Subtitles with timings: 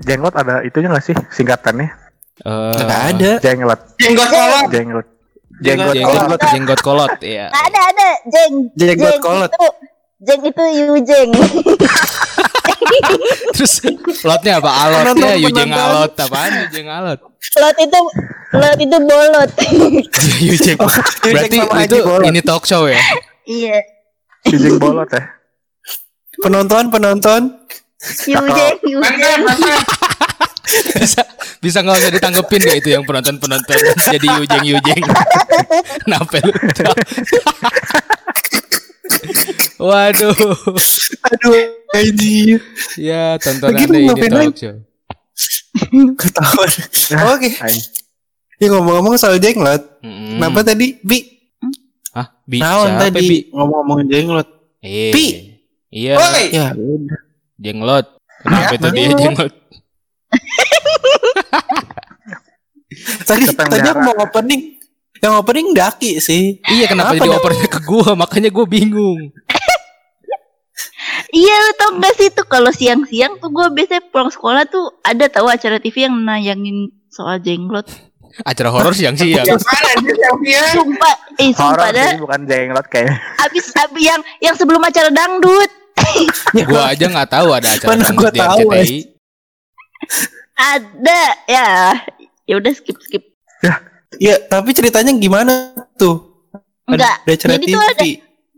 [0.00, 1.88] Jenglot ada itunya nggak sih singkatannya?
[2.40, 3.30] Eh, Nggak ada.
[3.42, 4.66] Jenglot, Jenggot kolot.
[4.72, 5.06] jenglot,
[5.60, 5.94] jenggot.
[5.94, 6.40] jenggot, kolot.
[6.54, 7.46] jenggot kolot, iya.
[7.52, 8.54] Ada ada jeng.
[8.78, 9.50] Jenggot kolot.
[9.50, 9.68] Itu,
[10.24, 11.30] jeng itu yujeng.
[13.54, 13.74] Terus
[14.24, 14.70] lotnya apa?
[14.88, 16.52] Alotnya Yujeng alot apaan?
[16.66, 17.20] Yujeng alot.
[17.60, 18.00] Lot itu
[18.54, 19.50] lot itu bolot.
[20.48, 20.78] Yujeng.
[21.24, 21.96] Berarti sama itu
[22.28, 23.00] ini talk show ya?
[23.48, 23.80] iya.
[24.48, 25.22] Yujeng bolot ya.
[26.40, 27.42] Penonton, penonton.
[28.24, 29.40] Yujeng yujeng.
[30.70, 31.22] bisa
[31.58, 33.74] bisa nggak usah ditanggepin gak itu yang penonton penonton
[34.06, 35.02] jadi yujeng yujeng
[36.06, 36.54] kenapa lu
[39.82, 40.30] waduh
[41.30, 41.54] Aduh,
[41.98, 42.54] ini
[42.94, 44.76] ya tontonan Lagi ini talk show
[46.14, 46.70] ketahuan.
[47.30, 47.48] Oke.
[47.58, 47.82] Aing.
[48.56, 50.36] Ya ngomong-ngomong soal jenglot, Mm-mm.
[50.36, 51.18] kenapa tadi Bi?
[52.10, 54.48] Hah, bi Naon siapa, tadi bi ngomong-ngomong jenglot?
[54.80, 55.26] eh Bi.
[55.88, 56.44] iya Woi.
[56.50, 57.20] Ya udah.
[57.56, 58.06] jenglot
[58.40, 59.52] kenapa itu dia jenglot
[63.22, 64.76] Tadi tadi aku mau opening.
[65.20, 66.58] Yang opening daki sih.
[66.66, 69.28] iya kenapa Apa jadi opernya ke gua makanya gua bingung
[71.30, 75.30] Iya lu tau gak sih tuh kalau siang-siang tuh gue biasanya pulang sekolah tuh ada
[75.30, 77.86] tahu acara TV yang nayangin soal jenglot.
[78.46, 80.62] acara horor siang siang Apaan anjir Sylvia?
[80.70, 82.10] Sumpah, eh sumpah Horor dah.
[82.14, 83.18] sih bukan jenglot kayaknya.
[83.42, 85.70] Abis abis yang yang sebelum acara dangdut
[86.70, 88.98] gua aja nggak tahu ada acara Mana dangdut di tahu, RCTI
[90.60, 91.68] ada ya.
[92.44, 93.22] Ya udah skip skip.
[94.18, 96.44] Ya, tapi ceritanya gimana tuh?
[96.84, 97.22] Enggak.
[97.24, 97.72] Ada acara Jadi TV.
[97.72, 98.04] tuh ada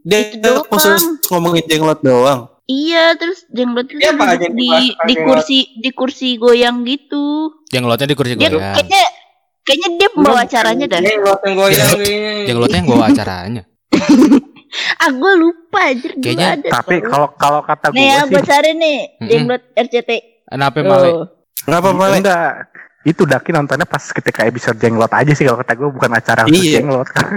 [0.03, 2.52] Dia khusus ngomongin jenglot doang.
[2.73, 5.25] Iya, terus jenglot itu Pak, duduk yang di di jenglot.
[5.27, 7.53] kursi di kursi goyang gitu.
[7.67, 9.03] jenglotnya di kursi Dia goyang kayaknya
[9.63, 11.01] kayaknya dia pembawa acaranya dah.
[11.01, 12.13] Jenglot yang goyang ini.
[12.45, 13.63] jenglotnya yang bawa acaranya
[14.99, 16.69] Ah, gue lupa anjir dulu Kayaknya- ada.
[16.73, 20.11] Tapi kalau kalau kata nih ya gue gue sih cari nih jenglot RCT.
[20.47, 21.25] kenapa malah Oh.
[21.63, 22.17] Kenapa malah?
[22.17, 22.49] enggak
[23.03, 26.63] itu Daki nontonnya pas ketika episode jenglot aja sih kalau kata gue bukan acara khusus
[26.65, 26.75] Iya.
[26.79, 27.37] jenglot acara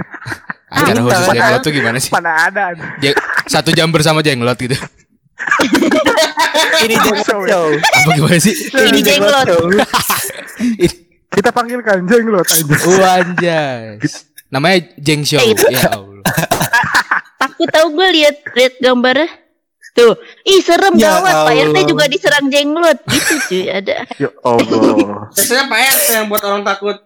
[0.66, 2.64] Ah, khusus jenglot tuh gimana sih mana ada
[3.44, 4.78] satu jam bersama jenglot gitu
[6.78, 7.66] Ini jenglot show.
[7.70, 9.46] apa gimana sih Ini jenglot.
[9.46, 9.62] show.
[11.28, 14.00] kita panggilkan jenglot aja Wanjay
[14.48, 16.22] namanya jeng show Eh, ya Allah
[17.38, 19.28] Takut tahu gue lihat lihat gambarnya.
[19.92, 21.34] Tuh, ih serem Ya gawat.
[21.42, 22.96] Pak RT juga diserang jenglot.
[23.06, 24.04] Gitu cuy, ada.
[24.14, 26.96] ya Allah Biasanya Pak RT yang buat orang takut.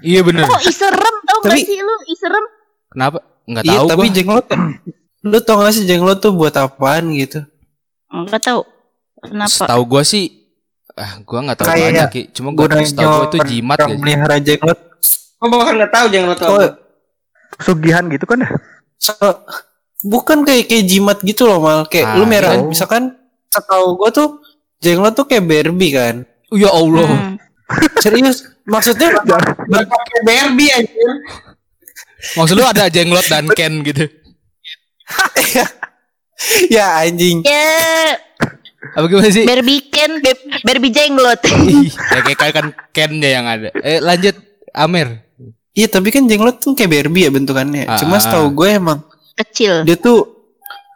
[0.00, 1.94] iya bener Oh, ih serem tau gak Tapi- sih lu?
[2.06, 2.44] Ih serem.
[2.86, 4.46] kenapa nggak Iya, tahu tapi gua jenglot
[5.22, 7.44] Lu tau gak sih jenglot tuh buat apaan gitu?
[8.14, 8.62] Enggak tahu.
[9.18, 9.50] Kenapa?
[9.50, 10.24] setahu gua sih
[10.94, 12.22] ah gua nggak tahu Kayak banyak Ki.
[12.30, 14.78] cuma gua setahu gua itu jimat orang ya melihara jenglot.
[15.34, 16.46] Kok bahkan nggak tahu jenglot tuh.
[16.46, 16.68] Oh, apa?
[17.56, 18.50] sugihan gitu kan ya
[18.96, 19.14] so,
[20.00, 21.82] bukan kayak kayak jimat gitu loh mal.
[21.84, 22.52] Kayak Ah, lu merah.
[22.52, 22.62] iya.
[22.62, 23.14] Misalkan
[23.48, 24.38] setahu gua tuh
[24.78, 26.14] jenglot tuh kayak Barbie kan.
[26.48, 27.34] Oh, ya Allah Hmm.
[27.96, 28.44] Serius?
[28.62, 29.40] Maksudnya Udah
[29.82, 31.10] pakai Barbie anjir.
[32.34, 34.04] maksud lu ada jenglot dan ken gitu
[36.74, 37.42] ya anjing.
[37.42, 38.18] Ya,
[38.92, 41.40] apa gimana sih Barbie Ken, Be- Barbie jenglot.
[41.46, 44.36] Ih, ya kayak kayak kan kennya yang ada eh lanjut
[44.70, 45.24] Amer
[45.72, 47.82] Iya tapi kan jenglot tuh kayak Barbie ya bentukannya.
[47.84, 49.02] Ah, Cuma ah, setahu gue emang
[49.34, 49.82] Kecil.
[49.82, 50.22] dia tuh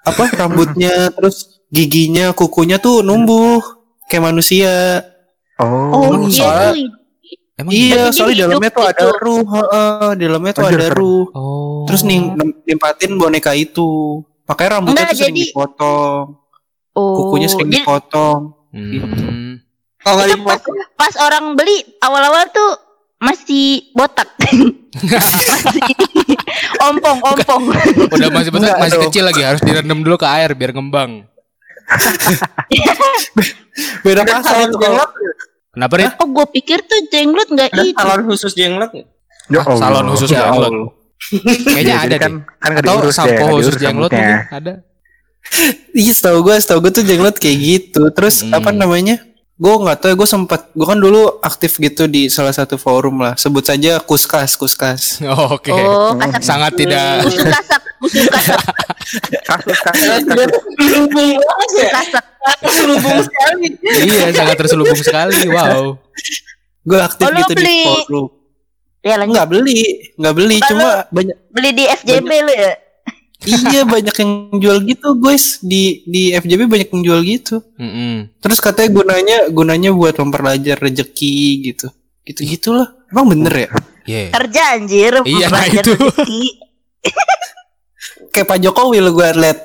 [0.06, 3.58] apa rambutnya terus giginya kukunya tuh numbuh
[4.06, 5.02] kayak manusia.
[5.58, 6.94] Oh, oh, iya soalnya-
[7.58, 9.18] emang iya, soalnya dalamnya tuh ada gitu.
[9.18, 11.24] ruh, heeh, di dalamnya tuh ada ruh.
[11.34, 12.18] oh Terus nih
[12.64, 14.22] nimpatin boneka itu.
[14.48, 16.24] Makanya rambutnya Enggak, tuh sering jadi- dipotong,
[16.90, 18.40] Oh, kukunya sering jadi dipotong.
[18.68, 19.60] Hmm.
[19.98, 20.60] Kalau nggak itu pas,
[20.94, 22.70] pas orang beli awal-awal tuh
[23.18, 24.30] masih botak.
[24.38, 25.84] masih
[26.80, 27.62] ompong, ompong.
[28.08, 29.04] udah masih besar Enggak masih dong.
[29.06, 31.26] kecil lagi harus direndam dulu ke air biar ngembang
[34.00, 35.06] Beda itu kalau
[35.70, 36.10] kenapa Rit?
[36.16, 37.96] Oh, gue pikir tuh jenglot nggak Ada itu.
[37.96, 38.90] salon khusus jenglot.
[38.92, 39.04] ya
[39.56, 40.88] Ah, salon khusus Ya jenglot Allah.
[41.20, 44.38] Kayaknya Iya, ada jadi deh kan kan atau diurus ya, sampo nggak khusus jenglot mungkin
[44.50, 44.72] ada
[45.94, 48.02] Iya, setahu gue, setahu gue tuh jenglot kayak gitu.
[48.10, 48.52] Terus Hmm.
[48.52, 49.16] apa namanya?
[49.54, 53.34] Gue nggak tahu, gue sempat, gue kan dulu aktif gitu di salah satu forum lah.
[53.34, 55.18] Sebut saja kuskas, kuskas.
[55.24, 56.42] Oh, oke Oh, kasak.
[56.44, 57.26] sangat tidak
[57.98, 58.28] Kusuk
[59.42, 61.90] kasus terselubung banget ya.
[62.60, 63.66] Terselubung sekali.
[63.82, 65.96] iya sangat terselubung sekali wow
[66.84, 68.26] Gue aktif Oh, gitu di forum.
[69.08, 69.32] Ya lanjut.
[69.32, 69.80] Nggak beli,
[70.14, 70.56] nggak beli.
[70.58, 72.72] Bukan Cuma banyak, Beli di FJB lu ya.
[73.40, 75.46] iya banyak yang jual gitu, guys.
[75.60, 77.56] Di di FJB banyak yang jual gitu.
[77.74, 78.28] Mm-mm.
[78.38, 81.88] Terus katanya gunanya, gunanya buat memperlancar rezeki gitu.
[82.22, 82.92] Gitu gitulah.
[83.08, 83.70] Emang bener ya?
[84.04, 84.22] Iya.
[84.30, 85.12] Kerja anjir.
[85.24, 85.92] Iya, nah itu.
[85.96, 86.42] rezeki.
[88.28, 89.58] kayak Pak Jokowi lo gue liat.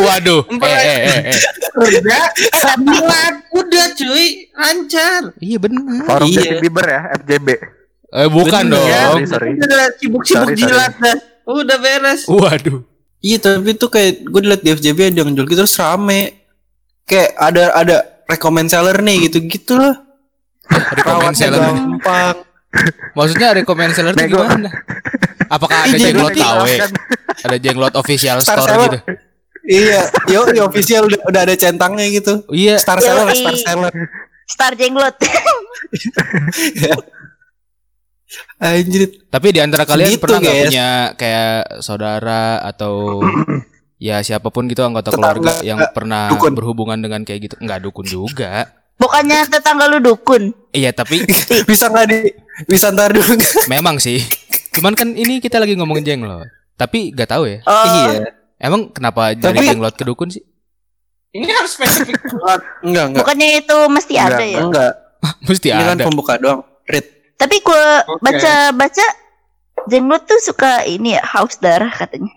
[0.00, 0.48] Waduh.
[0.48, 1.38] Eh, eh, eh, eh.
[1.68, 2.18] Kerja
[2.56, 5.22] sambilan udah cuy lancar.
[5.36, 6.08] Iya benar.
[6.08, 6.56] Forum Iya.
[6.58, 7.48] Bieber ya, FJB.
[8.12, 8.86] Eh bukan Bener, dong.
[8.86, 9.02] ya.
[9.08, 9.50] Sorry, sorry.
[9.56, 11.16] Udah sibuk-sibuk jilat dah.
[11.48, 12.28] Udah beres.
[12.28, 12.84] Waduh.
[13.22, 16.44] Iya tapi tuh kayak gue liat di FJB ada yang jual gitu terus rame.
[17.02, 17.96] Kayak ada ada
[18.28, 19.96] recommend seller nih gitu gitu lah.
[20.68, 21.60] Recommend Rawatnya seller.
[21.72, 22.36] gampang.
[23.14, 24.68] Maksudnya recommend seller itu gimana?
[25.48, 26.32] Apakah ada jenglot?
[26.32, 26.90] Jelaskan.
[27.42, 28.90] Ada jenglot official Star store seller.
[28.90, 28.98] gitu?
[29.62, 32.42] Iya, yo, yo official udah, udah ada centangnya gitu.
[32.50, 32.76] Iya.
[32.82, 33.92] Star seller, star seller.
[34.50, 35.14] Star jenglot.
[38.58, 39.08] Anjir.
[39.26, 43.20] Tapi di antara kalian Segitu, pernah nggak punya kayak saudara atau
[43.98, 46.52] ya siapa pun gitu anggota Tetangga, keluarga yang pernah dukun.
[46.52, 47.54] berhubungan dengan kayak gitu?
[47.58, 48.70] Enggak dukun juga.
[48.94, 50.54] Bukannya tetangga lu dukun.
[50.70, 51.26] Iya, tapi
[51.70, 52.18] Bisa nggak di
[52.64, 53.32] bisa ntar dulu
[53.72, 54.20] memang sih.
[54.70, 56.46] Cuman kan ini kita lagi ngomongin jenglot.
[56.74, 57.58] Tapi nggak tahu ya.
[57.62, 58.30] Oh, Iya.
[58.58, 60.44] Emang kenapa dari Tapi- jenglot ke dukun sih?
[61.32, 62.60] Ini harus spesifik banget.
[62.86, 63.20] Enggak, enggak.
[63.24, 64.60] Bukannya itu mesti Enggak, ada ya?
[64.60, 64.92] Enggak.
[65.42, 66.04] Mesti Ini kan ada.
[66.04, 66.60] pembuka doang.
[66.84, 67.06] Read.
[67.36, 68.20] Tapi gue Oke.
[68.22, 69.06] baca-baca
[69.86, 72.30] jenglot tuh suka ini ya haus darah katanya.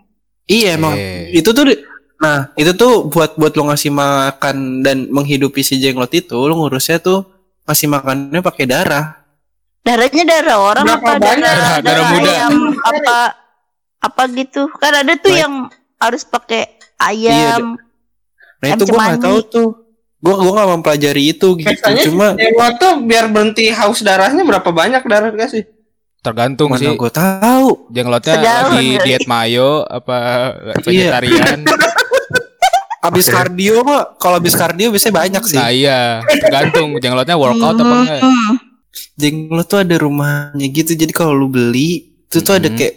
[0.45, 0.93] Iya emang.
[0.97, 1.33] Eh.
[1.33, 1.69] Itu tuh
[2.15, 7.03] Nah, itu tuh buat buat lo ngasih makan dan menghidupi si jenglot itu, lo ngurusnya
[7.03, 7.27] tuh
[7.67, 9.19] ngasih makannya pakai darah.
[9.83, 11.43] Darahnya darah orang Berapa apa banyak?
[11.43, 12.31] darah, Darah- darah darah muda.
[12.31, 13.17] ayam apa
[13.99, 14.61] apa gitu.
[14.79, 15.41] Kan ada tuh Baik.
[15.43, 15.53] yang
[15.99, 16.61] harus pakai
[16.97, 17.75] ayam.
[18.63, 19.69] Nah, itu gua nggak tahu tuh.
[20.25, 21.69] Gua gua nggak mempelajari itu gitu.
[21.69, 25.69] Biasanya Cuma Jenglot tuh biar berhenti haus darahnya berapa banyak darah dikasih?
[26.19, 26.97] Tergantung mana sih.
[26.97, 27.85] gua tahu.
[27.87, 29.05] Jenglotnya Sedaun lagi kali.
[29.05, 30.17] diet mayo apa
[30.81, 31.13] Iya.
[31.13, 31.59] vegetarian.
[33.05, 33.37] Abis Oke.
[33.37, 35.53] kardio mah, kalau abis kardio biasanya banyak sih.
[35.53, 38.17] Nah iya, tergantung jenglotnya workout apa enggak.
[38.19, 38.53] Hmm.
[39.13, 40.97] Jenglot tuh ada rumahnya gitu.
[40.97, 42.73] Jadi kalau lu beli, itu tuh ada Mhm.
[42.73, 42.93] kayak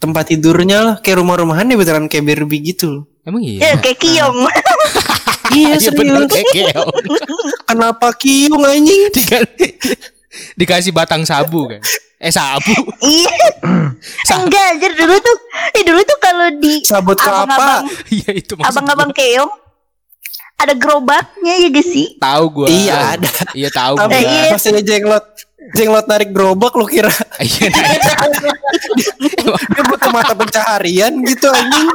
[0.00, 3.04] tempat tidurnya lah, kayak rumah-rumahan ya beneran kayak Barbie gitu.
[3.20, 3.76] Emang Ya iya.
[3.76, 4.48] kayak kiong.
[5.48, 6.74] Iya Iya bener serius.
[7.64, 9.08] Kenapa kiung anjing?
[9.10, 9.70] Dikasih,
[10.54, 11.80] dikasih batang sabu kan.
[12.16, 12.76] Eh sabu.
[13.00, 13.32] Iya.
[14.22, 15.36] Sa- Enggak, anjir dulu tuh.
[15.72, 17.48] Eh dulu tuh kalau di Sabut kelapa.
[17.48, 19.52] abang-abang Iya itu maksud abang-abang keong
[20.54, 22.06] ada gerobaknya ya gak sih?
[22.20, 22.66] Tahu gua.
[22.68, 23.30] Iya ada.
[23.56, 24.28] Iya tahu Tapi gua.
[24.28, 24.52] iya.
[24.52, 25.18] masih ada
[25.60, 25.74] jenglot.
[25.74, 27.84] Jenglot narik gerobak lu kira Iya nah,
[29.66, 31.88] dia butuh mata pencaharian gitu anjing.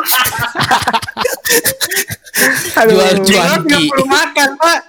[2.85, 3.63] jual cuanki.
[3.63, 4.79] nggak perlu makan pak.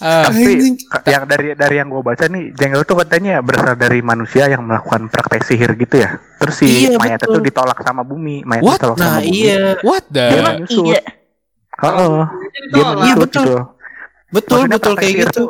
[0.00, 4.48] Ah, Tapi yang dari dari yang gue baca nih, jenglot tuh katanya berasal dari manusia
[4.48, 6.16] yang melakukan praktek sihir gitu ya.
[6.38, 8.80] Terus si Iya, mayat itu ditolak sama bumi, mayat What?
[8.80, 9.36] ditolak Nah sama bumi.
[9.36, 9.60] iya.
[9.80, 10.24] what the?
[10.26, 10.84] Dia menyusut.
[10.86, 11.02] iya.
[11.78, 12.16] Heeh.
[12.16, 12.80] Dia Ditolak.
[12.80, 13.44] Iya, menyusut betul.
[13.44, 13.56] gitu.
[14.30, 15.42] Betul Maksudnya betul kayak gitu.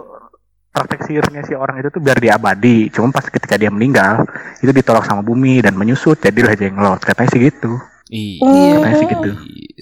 [0.71, 2.87] Praktek sihirnya si orang itu tuh biar dia abadi.
[2.95, 4.23] Cuma pas ketika dia meninggal,
[4.63, 6.23] itu ditolak sama bumi dan menyusut.
[6.23, 7.03] Jadilah jenglot.
[7.03, 7.75] Katanya sih gitu.
[8.07, 8.79] Iya.
[8.79, 9.31] Katanya sih gitu.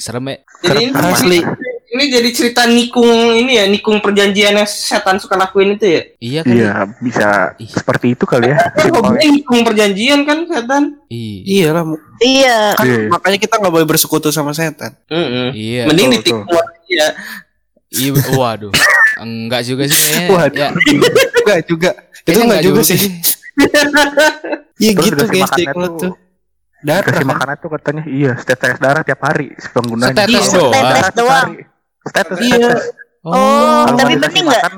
[0.01, 0.37] Serem ya.
[0.65, 1.41] Jadi ini, Asli.
[1.89, 6.03] ini jadi cerita nikung ini ya, nikung perjanjian yang setan suka lakuin itu ya.
[6.21, 6.53] Iya kan?
[6.57, 6.73] Iya,
[7.05, 7.27] bisa
[7.61, 7.69] Ih.
[7.69, 8.57] seperti itu kali ya.
[8.89, 11.05] Hobinya nikung perjanjian kan setan.
[11.13, 11.41] Iya.
[11.45, 11.85] Iya lah.
[12.21, 12.59] Iya.
[12.77, 12.99] Kan Iya.
[13.13, 14.97] makanya kita nggak boleh bersekutu sama setan.
[15.13, 15.49] Heeh.
[15.53, 15.83] Iya.
[15.89, 16.49] Mending ditikung
[16.89, 17.13] ya.
[17.89, 18.73] Iya, waduh.
[19.19, 20.29] Enggak juga sih kayaknya.
[20.35, 20.57] Waduh.
[20.57, 20.69] Ya,
[21.37, 21.91] Enggak juga.
[21.93, 22.99] Itu kayaknya enggak juga sih.
[24.77, 26.13] Iya gitu dikasih guys makannya jenglot tuh- tuh.
[26.79, 27.27] Darah Kasih kan?
[27.29, 30.15] makanan tuh katanya iya, setetes darah tiap hari si penggunanya.
[30.15, 30.73] Setetes Iya, doang.
[30.95, 31.49] tiap doang.
[32.01, 32.71] Setetes, Iya.
[33.21, 34.63] Oh, Oh, Kalau tapi dikasih bening nggak?
[34.63, 34.75] makan,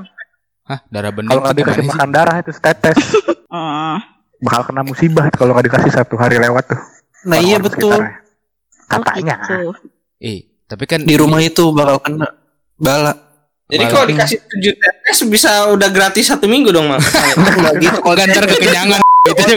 [0.64, 2.99] Hah, darah bening Kalau nggak dikasih makan darah itu setetes.
[3.50, 3.99] Hmm.
[4.41, 6.81] Bakal kena musibah kalau nggak dikasih satu hari lewat tuh.
[7.26, 7.91] Nah iya betul.
[7.91, 8.14] sekitarnya.
[8.87, 9.35] Katanya.
[9.37, 9.91] Oh, gitu.
[10.17, 12.31] Eh, tapi kan Di rumah itu bakal kena
[12.73, 13.30] bala.
[13.71, 16.91] Jadi kalau dikasih 7 tetes bisa udah gratis satu minggu dong.
[16.91, 17.99] Enggak gitu.
[18.03, 19.00] Oh, gantar kekenyangan
[19.31, 19.57] itu aja.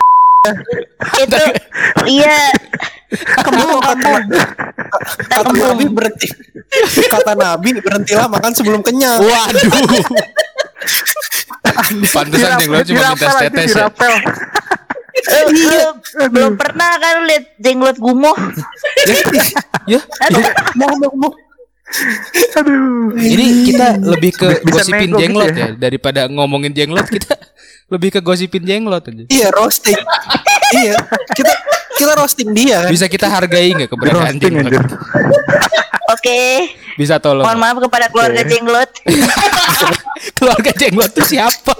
[1.23, 1.37] Itu
[2.07, 2.51] iya.
[3.13, 5.77] Tak Kata kembung.
[5.77, 6.27] Nabi berhenti.
[7.09, 9.21] Kata Nabi berhentilah makan sebelum kenyang.
[9.21, 9.69] Waduh.
[12.13, 13.87] Pantesan yang lo cuma minta aja, tetes ya.
[15.31, 18.35] eh, belum pernah kan lihat jenglot gumoh.
[19.83, 20.39] Ya, Aduh,
[20.79, 21.31] Mau mau mau.
[22.59, 23.11] Aduh.
[23.19, 25.59] ini kita lebih ke Bisa gosipin nego gitu jenglot ya.
[25.59, 27.35] ya daripada ngomongin jenglot kita
[27.93, 29.23] lebih ke gosipin jenglot aja.
[29.29, 29.99] Iya roasting.
[30.79, 30.95] iya.
[31.35, 31.53] Kita
[31.99, 32.89] kita roasting dia kan.
[32.89, 34.87] Bisa kita hargai nggak keberadaan Roasting jenglot?
[36.09, 36.39] Oke.
[36.97, 37.45] Bisa tolong.
[37.45, 38.49] Mohon maaf kepada keluarga Oke.
[38.49, 38.89] jenglot.
[40.37, 41.73] keluarga jenglot tuh siapa?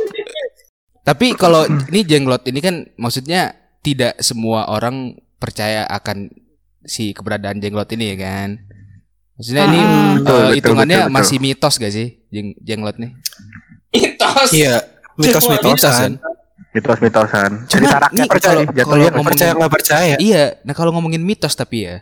[1.04, 6.32] Tapi kalau ini jenglot ini kan maksudnya tidak semua orang percaya akan
[6.88, 8.50] si keberadaan jenglot ini ya kan.
[9.44, 9.84] Maksudnya ini Hmm.
[9.84, 11.18] eh, Betul, hitungannya betul, betul.
[11.20, 13.12] masih mitos gak sih jeng jenglot nih?
[13.92, 14.50] Mitos.
[14.52, 14.76] Iya.
[15.14, 16.12] Mitos, Mitos-mitosan.
[16.72, 20.16] mitos-mitosan cerita rakyat nih, percaya kalau- kalau nggak ngomong- Percaya nggak percaya?
[20.18, 22.02] Iya, nah kalau ngomongin mitos tapi ya,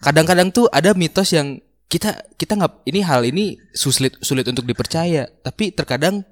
[0.00, 5.30] kadang-kadang tuh ada mitos yang kita kita nggak ini hal ini sulit sulit untuk dipercaya,
[5.38, 6.26] tapi terkadang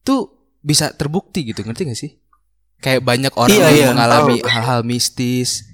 [0.00, 0.28] tuh
[0.60, 2.14] bisa terbukti gitu, ngerti gak sih?
[2.78, 5.66] Kayak banyak orang Iya, yang iya, mengalami hal-hal mistis,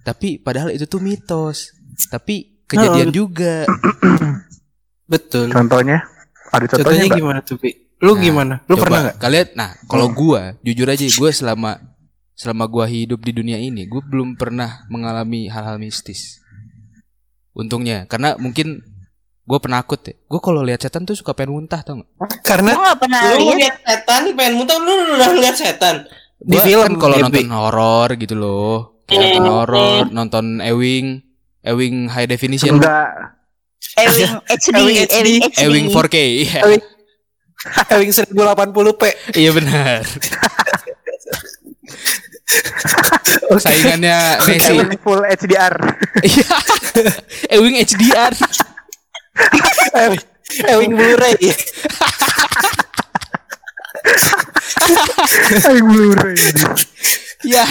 [0.00, 1.76] tapi padahal itu tuh mitos,
[2.08, 3.66] tapi kejadian juga.
[5.12, 5.50] Betul.
[5.50, 6.06] contohnya
[6.54, 7.70] ada contohnya Contohnya gimana tuh, Pi?
[8.00, 8.54] Lu Nah, gimana?
[8.64, 9.16] Lu Coba pernah nggak?
[9.20, 11.70] Kalian, nah kalau gua jujur aja, gua selama
[12.32, 16.40] selama gua hidup di dunia ini, gua belum pernah mengalami hal-hal mistis.
[17.52, 18.80] Untungnya, karena mungkin
[19.42, 20.14] gue penakut ya.
[20.30, 22.08] Gue kalau lihat setan tuh suka pengen muntah tau gak?
[22.46, 23.82] Karena Gue gak pernah Lu lihat.
[23.82, 26.06] setan pengen muntah lu udah ngeliat setan.
[26.38, 31.06] Di Gua film, kan kalau nonton horor gitu loh, Kayak nonton horor, nonton Ewing,
[31.60, 33.36] Ewing high definition, enggak
[33.96, 35.12] Ewing HD, Ewing HD.
[35.20, 35.60] Ewing HD.
[35.64, 36.16] Ewing 4K.
[36.16, 36.82] Iya, Ewing.
[37.92, 39.02] Ewing 1080p.
[39.36, 40.00] iya benar.
[43.60, 44.72] Saingannya Messi.
[44.74, 45.74] Ewing full HDR
[46.24, 46.56] Iya.
[47.56, 48.32] Ewing HDR.
[49.94, 50.22] Ewing,
[50.66, 51.36] Ewing Blu-ray.
[55.68, 56.36] Ewing Blu-ray
[57.40, 57.64] Ya,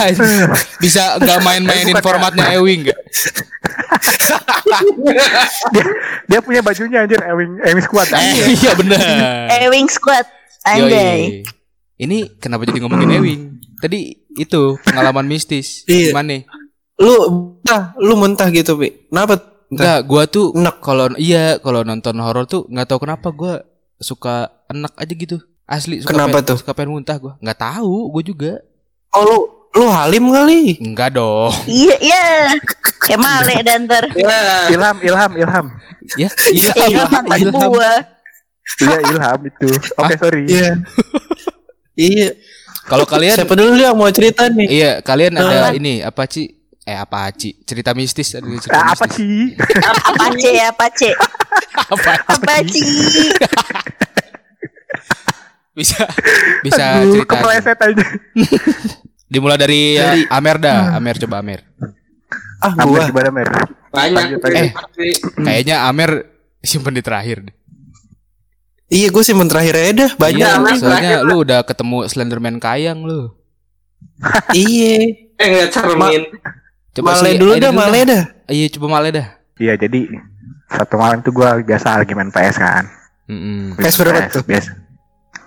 [0.81, 2.99] bisa nggak main-mainin formatnya Ewing nggak?
[5.73, 5.83] dia,
[6.25, 8.99] dia punya bajunya anjir Ewing Ewing squad Eh, iya benar.
[9.61, 10.25] Ewing Squad.
[10.65, 11.45] Anjay.
[11.99, 13.41] Ini kenapa jadi ngomongin Ewing?
[13.79, 15.83] Tadi itu pengalaman mistis.
[15.85, 16.11] Iya.
[16.11, 16.43] Gimana?
[16.99, 19.07] Lu muntah, lu muntah gitu, Pi.
[19.07, 19.39] Kenapa?
[19.69, 20.81] Enggak, gua tuh Enak.
[20.81, 23.61] kalau iya kalau nonton horor tuh nggak tahu kenapa gua
[24.01, 25.37] suka enak aja gitu.
[25.69, 26.57] Asli suka Kenapa pengen, tuh?
[26.57, 27.33] Suka pengen muntah gua.
[27.37, 28.51] Nggak tahu, gua juga.
[29.13, 29.37] Oh, lu
[29.71, 30.75] lu halim kali.
[30.79, 31.51] Enggak dong.
[31.65, 32.23] Iya, iya.
[32.99, 34.03] Kayak male dan ntar.
[34.11, 34.67] Ya.
[34.67, 35.65] Ilham Ilham Ilham
[36.15, 37.23] ya, iya, Iya, ilham.
[37.69, 38.01] buah.
[38.79, 40.69] iya Ilham itu oke sorry Iya.
[41.95, 42.29] iya.
[42.85, 44.67] Kalau kalian Siapa dulu yang mau cerita nih?
[44.67, 45.71] Iya, kalian ada Nah.
[45.71, 46.49] ini apa Ci?
[46.81, 47.53] Eh apa Ci?
[47.61, 49.15] Cerita mistis ada cerita Ah, apa mistis.
[49.15, 49.53] sih
[49.85, 51.09] Apa ce, apa ce.
[51.87, 52.11] Apa?
[52.27, 52.81] Apa ci.
[55.71, 56.03] Bisa
[56.59, 57.31] bisa Aduh, cerita.
[57.31, 58.03] kepleset aja
[59.29, 60.97] Dimulai dari ya, Amer dah.
[60.97, 61.61] Amer coba Amer.
[62.59, 63.05] Ah, Amir gua.
[63.07, 63.47] gimana Mer
[63.89, 64.25] Banyak.
[64.51, 64.69] Eh.
[65.37, 66.11] Kayaknya Amer
[66.59, 67.55] simpen di terakhir deh.
[68.89, 70.11] Iya, gue sih terakhir aja dah.
[70.17, 70.41] Banyak.
[70.41, 71.29] Iya, Amer soalnya terakhir.
[71.29, 73.29] lu udah ketemu Slenderman kayang lu.
[74.57, 74.97] iya.
[75.39, 76.21] Eh nggak cermin.
[76.89, 78.23] Coba Male sih, dulu dah, male dah.
[78.49, 79.27] Iya, coba male dah.
[79.59, 80.07] iya jadi
[80.69, 82.85] satu malam tuh gua biasa lagi main PS kan
[83.27, 83.75] Mm-mm.
[83.75, 84.45] PS berapa tuh?
[84.45, 84.71] PS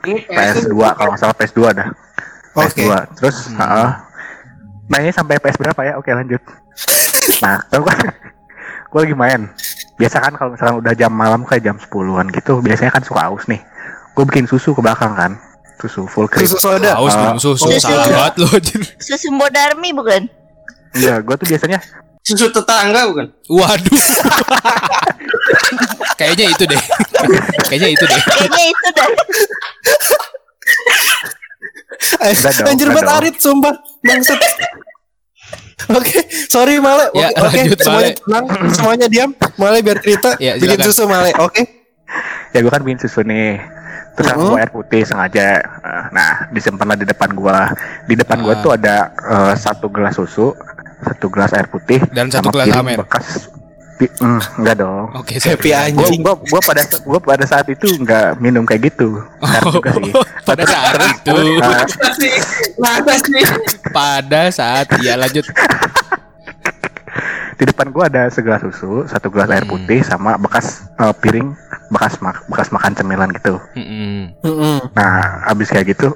[0.05, 1.89] Ini PS 2 kalau nggak salah PS 2 dah
[2.55, 2.79] Oke.
[2.79, 3.57] PS2 terus Hmm.
[3.59, 3.89] heeh.
[4.85, 6.39] mainnya sampai PS berapa ya oke lanjut
[7.41, 7.93] nah tau gua
[8.89, 9.41] gua lagi main
[9.95, 13.43] biasa kan kalau misalnya udah jam malam kayak jam 10-an gitu biasanya kan suka aus
[13.47, 13.59] nih
[14.13, 15.33] gua bikin susu ke belakang kan
[15.79, 16.95] susu full cream Susu soda.
[16.95, 17.27] Haus Ah.
[17.27, 17.81] minum susu, Susu.
[17.81, 18.81] salah banget anjir.
[18.97, 20.29] Susu Bodarmi bukan?
[20.93, 21.81] Iya, gua tuh biasanya
[22.23, 23.27] susu tetangga bukan?
[23.49, 23.91] Waduh.
[26.15, 26.79] Kayaknya itu deh.
[27.67, 28.21] Kayaknya itu deh.
[28.23, 29.07] Kayaknya itu dah.
[32.21, 33.09] Eh, dong, Anjir banget.
[33.11, 33.75] Arit sumpah.
[34.01, 34.39] Bangsat.
[35.89, 37.11] Oke, sorry Male.
[37.13, 38.15] Ya, Oke, oke, lanjut, semuanya Male.
[38.17, 39.31] tenang, semuanya diam.
[39.57, 40.31] Male biar cerita.
[40.39, 41.63] Ya, bikin susu Male, oke?
[42.53, 43.57] ya gua kan bikin susu nih
[44.13, 44.37] terus Mhm.
[44.37, 45.65] aku air putih sengaja
[46.13, 47.73] nah disimpanlah di depan gua
[48.05, 48.61] di depan gua Ah.
[48.61, 50.53] tuh ada eh, satu gelas susu
[51.01, 53.01] satu gelas air putih Dan satu sama gelas Amer.
[53.01, 53.49] bekas
[54.03, 55.95] pi- mm, enggak dong Oke, Happy sorry.
[55.95, 56.21] gua, anjing.
[56.21, 59.23] gua, gua pada gua pada saat itu nggak minum kayak gitu
[59.71, 61.87] juga sih Oh, pada saat itu, Nah,
[62.75, 63.43] Masa sih?
[63.89, 65.47] Pada saat ya lanjut.
[67.53, 69.79] di depan gua ada segelas susu satu gelas air Hmm.
[69.79, 71.55] putih sama bekas eh, piring
[71.89, 73.61] bekas mak bekas makan cemilan gitu.
[73.77, 74.91] Mm-mm.
[74.91, 75.15] Nah,
[75.47, 76.09] abis kayak gitu,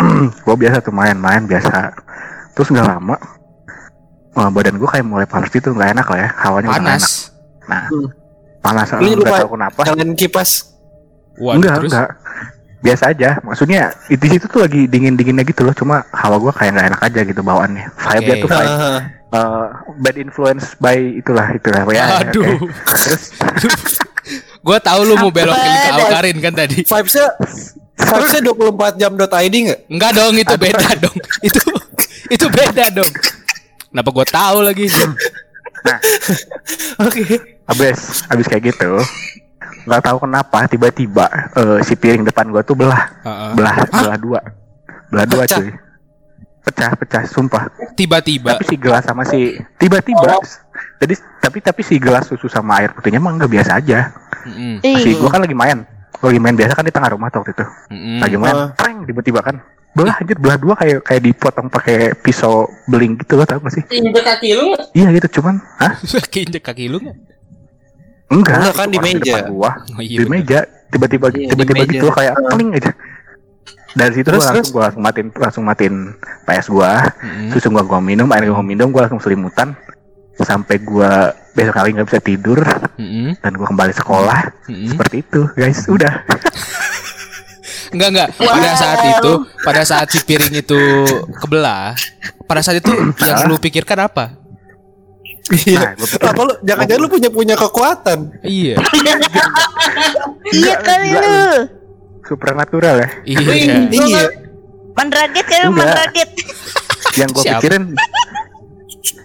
[0.44, 1.92] gue biasa tuh main-main biasa.
[2.50, 3.14] Terus nggak lama,
[4.38, 6.92] wah, badan gue kayak mulai panas gitu, nggak enak lah ya, hawanya nggak enak.
[6.94, 7.04] Panas.
[7.66, 8.08] Nah, Hmm.
[8.60, 9.80] panas, Lu nggak lupa- tahu kenapa.
[9.84, 10.50] Nyalain kipas.
[11.36, 12.10] Waduh, enggak, terus enggak.
[12.78, 16.86] Biasa aja, maksudnya di situ tuh lagi dingin-dinginnya gitu loh, cuma hawa gue kayak nggak
[16.88, 17.86] enak aja gitu bawaannya.
[17.92, 18.38] Vibe-nya Oke.
[18.38, 18.74] tuh vibe
[19.28, 19.66] eh,
[19.98, 21.82] bad influence by itulah, itulah.
[21.90, 22.38] Ya, Aduh.
[22.40, 22.70] oke.
[22.94, 23.22] Terus
[24.58, 26.00] Gua tahu lu mau belokin ke Apa?
[26.02, 26.76] Aukarin kan tadi.
[26.80, 27.26] vibesnya
[27.94, 29.24] vibesnya 24 jam.id
[29.64, 29.80] nggak?
[29.88, 31.16] Enggak dong, itu beda dong.
[31.40, 31.60] Itu
[32.28, 33.10] itu beda dong.
[33.88, 34.86] Kenapa gua tahu lagi?
[37.00, 37.22] Oke.
[37.68, 38.90] abis, abis kayak gitu,
[39.84, 43.08] nggak tahu kenapa tiba-tiba eh, si piring depan gue tuh belah.
[43.22, 43.50] Heeh.
[43.52, 44.40] belah belah dua
[45.08, 45.60] belah dua Pecah.
[45.60, 45.68] cuy
[46.60, 50.36] pecah pecah sumpah Tiba-tiba tapi si gelas sama si tiba-tiba
[50.98, 54.12] jadi tapi tapi si gelas susu sama air putihnya mah nggak biasa aja
[54.44, 54.84] Mm-mm.
[54.84, 55.80] si Ih, gua kan lagi main
[56.14, 58.16] gua lagi main biasa kan di tengah rumah tuh waktu itu Mm-mm.
[58.20, 59.56] lagi main preng tiba-tiba kan
[59.92, 60.36] belah anjir.
[60.36, 63.84] Belah dua kayak kayak dipotong pakai pisau beling gitu lo tau gak sih?
[63.90, 65.92] Injek kaki lu iya gitu cuman ah
[66.32, 67.16] Keinjek kaki lu nggak?
[68.28, 68.56] enggak.
[68.60, 69.36] Enggak, kan di meja.
[69.48, 69.70] gua.
[69.96, 70.32] Oh, iya di bener.
[70.44, 70.60] meja.
[70.88, 72.92] Tiba-tiba Iya, tiba-tiba gitu kayak keling aja.
[73.90, 75.96] Dari situ Terus, gua langsung gua langsung matiin langsung matiin
[76.44, 76.90] PS gua.
[77.18, 77.48] Mm-mm.
[77.50, 79.72] susu gua gua minum air gua minum gua langsung selimutan.
[80.38, 82.60] Sampai gua besok kali nggak bisa tidur.
[82.94, 83.34] Mm-mm.
[83.40, 84.38] dan gua kembali sekolah.
[84.68, 84.88] Mm-mm.
[84.92, 85.88] seperti itu guys.
[85.88, 86.12] Udah
[87.88, 88.28] Enggak enggak.
[88.36, 89.30] Pada saat itu,
[89.64, 90.80] pada saat si piring itu
[91.40, 91.96] kebelah,
[92.44, 92.92] pada saat itu
[93.22, 94.36] yang lu pikirkan apa?
[95.48, 95.96] Iya.
[95.96, 98.18] Nah, Apa lu jangan-jangan lu punya punya kekuatan.
[98.44, 98.76] Iya.
[100.48, 101.24] Iya kali enggak.
[101.24, 101.40] lu.
[102.28, 103.88] supernatural ya Iya.
[103.88, 104.22] Iya.
[104.92, 105.80] Mandraget kali Enggak.
[105.80, 106.28] mandraget.
[107.16, 107.84] yang gua pikirin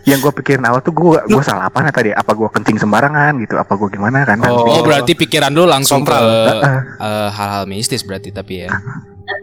[0.06, 3.58] yang gua pikirin awal tuh gua gua salah apa tadi apa gua kencing sembarangan gitu
[3.58, 8.64] apa gua gimana kan Oh, berarti pikiran lu langsung ke eh, hal-hal mistis berarti tapi
[8.64, 8.70] ya.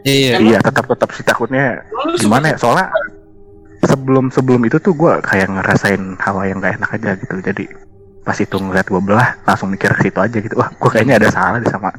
[0.04, 0.36] Iya.
[0.38, 1.82] iya tetap tetap sih takutnya
[2.16, 2.88] gimana ya soalnya
[3.82, 7.64] sebelum sebelum itu tuh gua kayak ngerasain hawa yang gak enak aja gitu jadi
[8.20, 11.28] pas itu ngeliat gua belah langsung mikir ke situ aja gitu wah gua kayaknya ada
[11.32, 11.90] salah deh sama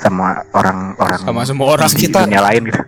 [0.00, 2.24] sama orang-orang Sama semua orang di kita.
[2.24, 2.82] dunia lain gitu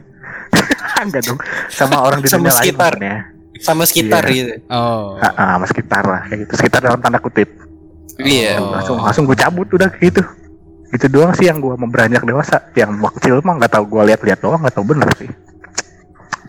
[1.05, 2.93] enggak dong sama orang di Sama dunia lain sekitar.
[2.97, 3.17] maksudnya.
[3.59, 4.33] Sama sekitar Iya.
[4.33, 4.53] gitu.
[4.69, 5.19] Oh.
[5.19, 7.49] Ah, ah, sama sekitar lah kayak gitu sekitar dalam tanda kutip
[8.17, 8.57] Iya.
[8.57, 8.73] Oh.
[8.73, 10.23] langsung langsung gue cabut udah gitu
[10.89, 14.03] gitu doang sih yang gue mau beranjak dewasa yang waktu kecil mah nggak tahu gue
[14.13, 15.29] lihat-lihat doang nggak tahu bener sih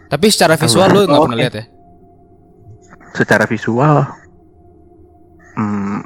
[0.05, 1.41] Tapi secara visual lu nggak pernah Oke.
[1.41, 1.65] lihat ya?
[3.13, 3.95] secara visual
[5.55, 6.01] hmm,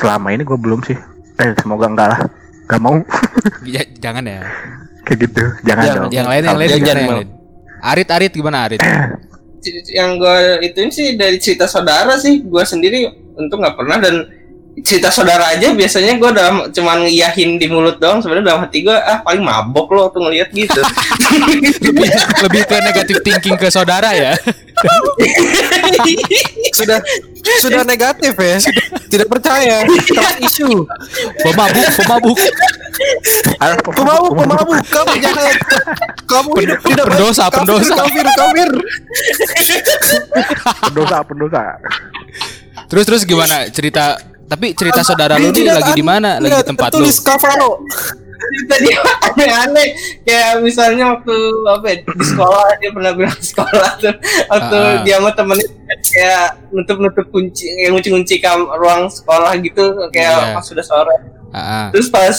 [0.00, 0.96] selama ini gue belum sih
[1.36, 2.20] eh semoga enggak lah
[2.66, 2.96] nggak mau
[3.66, 4.40] Ya, jangan ya.
[5.02, 6.00] kayak gitu jangan Jangan.
[6.00, 7.28] dong Yang lain yang Jangan, lain?
[7.80, 8.80] Arit Arit gimana Arit?
[9.92, 12.40] yang gue ituin sih dari cerita saudara sih.
[12.44, 14.24] Gue sendiri untuk nggak pernah dan
[14.80, 18.24] cerita saudara aja biasanya gue dalam cuman ngiyahin di mulut doang.
[18.24, 20.80] Sebenarnya dalam hati gue ah paling mabok lo tuh ngeliat gitu.
[21.36, 21.74] Lebih
[22.48, 24.32] lebih ke negatif thinking ke saudara ya.
[26.72, 26.98] Sudah
[27.60, 28.56] sudah negatif ya.
[29.10, 29.84] Tidak percaya.
[29.84, 30.86] Trust isu.
[31.42, 32.38] Pemabuk, pemabuk.
[33.84, 34.78] Pemabuk, pemabuk.
[34.88, 35.54] Kamu jangan.
[36.28, 37.04] Kamu hidup tidak.
[37.10, 37.94] Pendosa, Kafir, pendosa.
[37.96, 38.70] Kafir, kafir.
[40.88, 41.62] pendosa pendosa
[42.90, 44.18] Terus terus gimana cerita?
[44.50, 46.36] Tapi cerita saudara lu nih lagi di mana?
[46.36, 47.06] Lagi di tempat lu?
[47.06, 47.70] tertulis Kavaro.
[48.66, 48.90] tadi
[49.22, 49.88] aneh-aneh
[50.24, 51.36] kayak misalnya waktu
[51.68, 54.14] apa ya, di sekolah dia pernah bilang sekolah tuh
[54.48, 55.00] waktu Ah.
[55.04, 55.68] dia sama temennya
[56.02, 60.54] kayak nutup-nutup kunci kayak ngunci-ngunci kam ruang sekolah gitu kayak Iya.
[60.56, 61.14] pas sudah sore
[61.52, 61.86] Ah, ah.
[61.92, 62.32] terus pas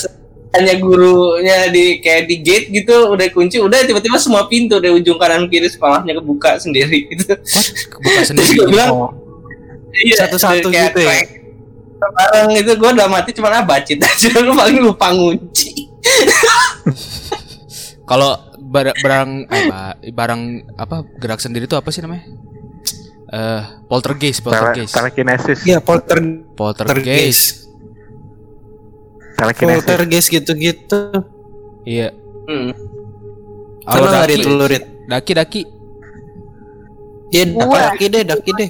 [0.51, 5.15] hanya gurunya di kayak di gate gitu udah kunci udah tiba-tiba semua pintu dari ujung
[5.15, 7.67] kanan kiri sekolahnya kebuka sendiri gitu What?
[7.87, 8.57] Kebuka sendiri.
[8.67, 9.11] bilang oh,
[9.95, 11.15] iya, Satu-satu gitu ya?
[12.09, 15.69] Bareng itu gue udah mati cuma ah bacit aja lu paling lupa ngunci
[18.03, 20.41] Kalau bar- barang eh, ba- barang
[20.75, 22.27] apa gerak sendiri itu apa sih namanya?
[23.31, 24.91] Eh poltergeist, tele, poltergeist.
[24.91, 26.19] telekinesis Iya, polter
[26.51, 26.57] Poltergeist.
[26.59, 27.47] poltergeist.
[29.33, 31.01] telekinesis Poltergeist gitu-gitu.
[31.81, 32.11] Iya.
[32.45, 32.71] hmm.
[33.81, 34.43] Kalau Kalau daki,
[35.07, 35.61] daki, daki.
[37.31, 37.79] Iya, Gua.
[37.89, 38.69] daki deh, daki deh.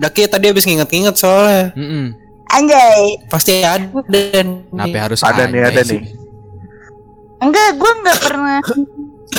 [0.00, 1.76] Daki tadi habis nginget-nginget soalnya.
[1.76, 2.16] Mm-mm.
[2.50, 3.02] Anjay.
[3.30, 6.02] Pasti ada dan Kenapa harus ada nih ada nih?
[7.40, 8.58] Enggak, gue nggak pernah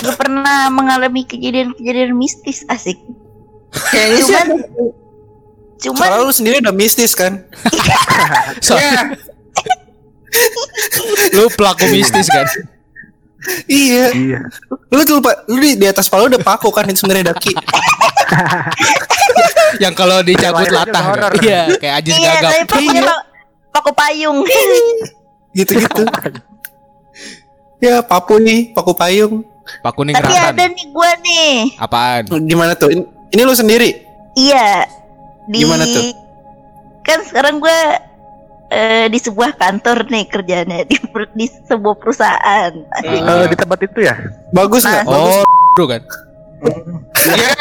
[0.01, 2.97] nggak pernah mengalami kejadian-kejadian mistis asik.
[3.91, 4.47] kayaknya sih Cuman
[5.81, 7.45] cuman Soalnya lu sendiri udah mistis kan?
[8.65, 9.15] So, ya
[11.37, 12.47] lu pelaku mistis kan?
[13.67, 14.13] iya.
[14.13, 14.39] iya
[14.91, 17.55] Lu tuh lupa, lu di, di atas kepala udah paku kan itu sebenarnya daki.
[19.79, 21.03] Yang kalau dicabut latah.
[21.39, 22.51] Iya, kayak Ajis iya, gagap.
[22.51, 23.19] tapi pakunya pak
[23.71, 24.37] paku payung.
[25.57, 26.03] Gitu-gitu.
[27.83, 29.43] ya, papu nih, paku payung.
[29.79, 31.55] Pak kuning tapi ada nih gue nih.
[31.79, 32.27] Apaan?
[32.27, 32.91] Di mana tuh?
[32.91, 34.03] Ini, ini lu sendiri.
[34.35, 34.83] Iya.
[35.47, 36.03] Di Gimana tuh?
[37.07, 37.79] Kan sekarang gue
[38.71, 42.71] eh, di sebuah kantor nih kerjanya di, per- di sebuah perusahaan.
[42.91, 43.45] Ah.
[43.45, 44.15] Eh, di tempat itu ya
[44.51, 45.03] Bagus nggak?
[45.07, 45.13] Nah.
[45.15, 45.35] Bagus.
[45.39, 46.01] Oh, bro kan?
[47.21, 47.51] Iya.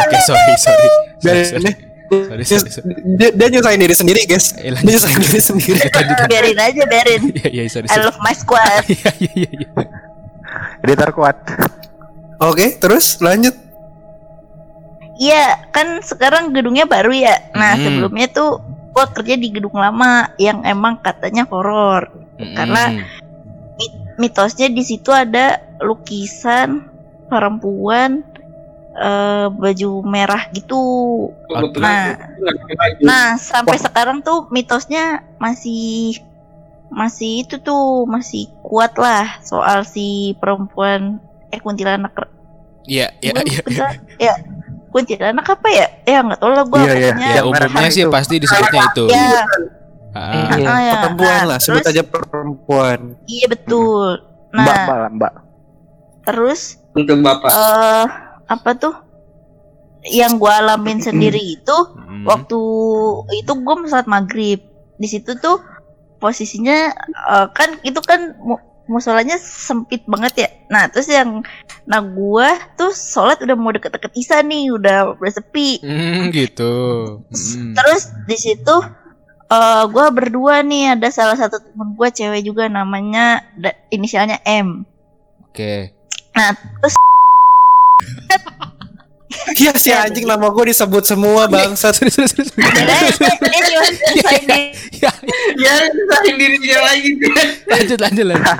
[0.00, 0.88] Oke, sorry, sorry.
[1.18, 1.62] Sorry, sorry.
[1.62, 1.72] ini
[2.08, 2.94] Sorry, sorry, sorry.
[3.14, 4.56] dia, dia nyusahin diri sendiri, guys.
[4.56, 5.80] Eh, Dia nyusahin diri sendiri.
[6.32, 7.22] biarin aja, biarin.
[7.30, 8.06] Iya, iya, sorry, I sorry.
[8.06, 8.82] love my squad.
[8.88, 9.68] Iya, iya, iya, iya.
[10.80, 11.36] editor kuat
[12.40, 13.52] Oke, terus lanjut.
[15.16, 17.50] Iya, kan sekarang gedungnya baru ya.
[17.52, 17.84] Nah, Hmm.
[17.84, 22.08] sebelumnya tuh gua kerja di gedung lama yang emang katanya horor.
[22.38, 23.26] Karena- Mm-mm.
[24.16, 26.86] Mitosnya di situ ada lukisan
[27.28, 28.24] perempuan
[28.98, 30.82] eh, baju merah gitu.
[31.76, 32.18] Nah,
[33.00, 35.04] nah sampai sekarang tuh mitosnya
[35.36, 36.18] masih
[36.88, 42.16] masih itu tuh masih kuat lah soal si perempuan eh kuntilanak
[42.82, 43.60] Iya, iya, iya.
[43.60, 44.34] kuntilanak- ya
[44.88, 47.12] kuntilanak apa ya ya nggak tahu lah gue Iya, iya.
[47.30, 48.10] Ya umumnya sih itu.
[48.10, 49.04] pasti disebutnya itu.
[49.06, 49.44] ya
[50.10, 50.94] Ah, Iya, Ah, ya.
[50.98, 52.98] perempuan Nah, lah, sebut terus- aja perempuan.
[53.26, 55.32] iya betul Mbak, nah mbak, lah, mbak.
[56.24, 57.52] terus Untuk bapak.
[57.52, 58.06] eh
[58.48, 58.94] apa tuh
[60.08, 62.24] yang gue alamin sendiri itu hmm.
[62.24, 62.60] waktu
[63.36, 64.62] itu gue sholat maghrib
[64.96, 65.60] di situ tuh
[66.18, 66.90] posisinya
[67.28, 71.44] eh, kan itu kan mu- musolanya sempit banget ya nah terus yang
[71.84, 76.72] nah gue tuh sholat udah mau deket-deket isa nih udah udah sepi Hmm, gitu.
[77.28, 77.76] Hmm.
[77.76, 78.76] terus di situ
[79.48, 83.44] eh gue berdua nih ada salah satu temen gue cewek juga namanya
[83.88, 84.84] inisialnya M
[85.48, 85.92] Oke.
[86.32, 86.96] nah terus
[89.54, 91.94] Iya si anjing nama gue disebut semua bangsat.
[91.94, 92.50] Serius, serius, serius.
[94.98, 95.12] Ya,
[95.54, 97.10] Ya, saling dirinya lagi.
[97.66, 98.56] lanjut, lanjut, lanjut.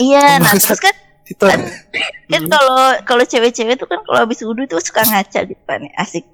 [0.00, 0.94] iya nah terus kan
[1.28, 1.60] Itu kan
[2.48, 6.24] kalau kalau cewek-cewek tuh kan kalau habis wudhu tuh suka ngaca gitu kan ya, asik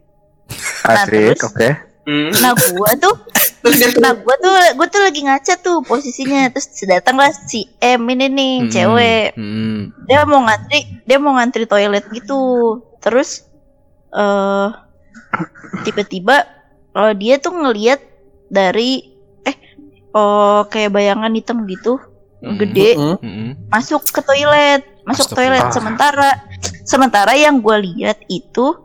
[0.84, 1.68] Nah, Asik, oke.
[2.04, 2.30] Hmm.
[2.38, 3.16] nah gua tuh
[3.64, 8.04] Terus dia nah gua tuh gua tuh lagi ngaca tuh posisinya terus datanglah si M
[8.06, 9.80] ini nih Hmm, cewek hmm.
[10.04, 12.40] dia mau ngantri dia mau ngantri toilet gitu
[13.00, 13.48] terus
[14.12, 14.68] eh
[15.82, 16.44] tiba-tiba
[16.92, 18.04] kalau dia tuh ngelihat
[18.46, 19.56] dari eh
[20.12, 21.96] oh kayak bayangan hitam gitu
[22.44, 22.60] Hmm.
[22.60, 22.92] gede.
[22.92, 23.56] Hmm.
[23.72, 25.64] masuk ke toilet masuk Astagfirullah.
[25.64, 26.30] toilet sementara
[26.84, 28.83] sementara yang gue lihat itu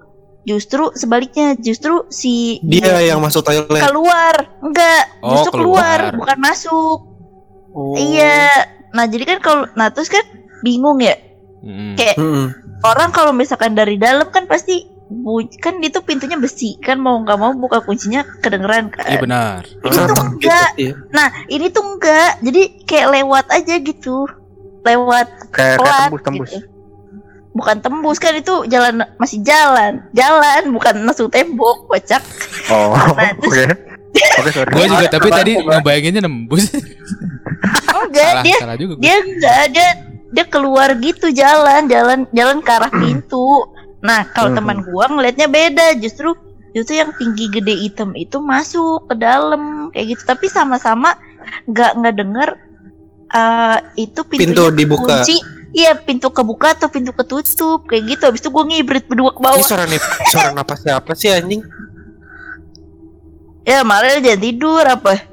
[0.49, 3.69] justru sebaliknya justru si dia yang masuk toilet.
[3.79, 6.09] keluar enggak Oh, justru keluar.
[6.09, 6.17] keluar.
[6.17, 6.97] bukan masuk
[7.69, 7.93] Oh.
[7.93, 8.49] iya
[8.89, 10.25] nah jadi kan kalau nah terus kan
[10.59, 11.13] bingung ya
[11.59, 11.91] Hmm.
[11.93, 12.55] kayak Mm-mm.
[12.81, 17.35] orang kalau misalkan dari dalam kan pasti bu- kan itu pintunya besi kan mau nggak
[17.35, 19.61] mau buka kuncinya kedengeran kan Iya benar.
[19.77, 20.93] ini tuh Gitu, enggak iya.
[21.09, 24.23] nah ini tuh enggak jadi kayak lewat aja gitu
[24.81, 26.49] lewat Kayak kayak tembus tembus.
[26.49, 26.57] gitu.
[27.49, 32.21] Bukan tembus kan itu jalan masih jalan jalan bukan masuk tembok kocak
[32.69, 33.65] Oh, Nah, oke.
[34.39, 34.71] Oke, sorry.
[34.71, 36.69] Gue juga tapi tadi ngebayanginnya nembus.
[37.99, 38.93] enggak salah, dia salah juga.
[38.97, 39.87] dia enggak dia
[40.29, 43.65] dia keluar gitu jalan jalan jalan ke arah pintu
[43.99, 44.57] nah kalau Hmm.
[44.57, 46.31] teman gua ngelihatnya beda justru
[46.71, 51.17] justru yang tinggi gede hitam itu masuk ke dalam kayak gitu tapi sama-sama
[51.65, 52.49] nggak nggak denger
[53.29, 55.19] eh, itu Pintu dibuka.
[55.19, 55.37] kunci
[55.71, 59.45] iya pintu kebuka atau pintu ketutup kayak gitu habis itu gua ngibrit berdua ke Ini
[59.45, 61.61] bawah suara nih, suara napas siapa sih anjing?
[63.61, 65.29] ya malah dia tidur apa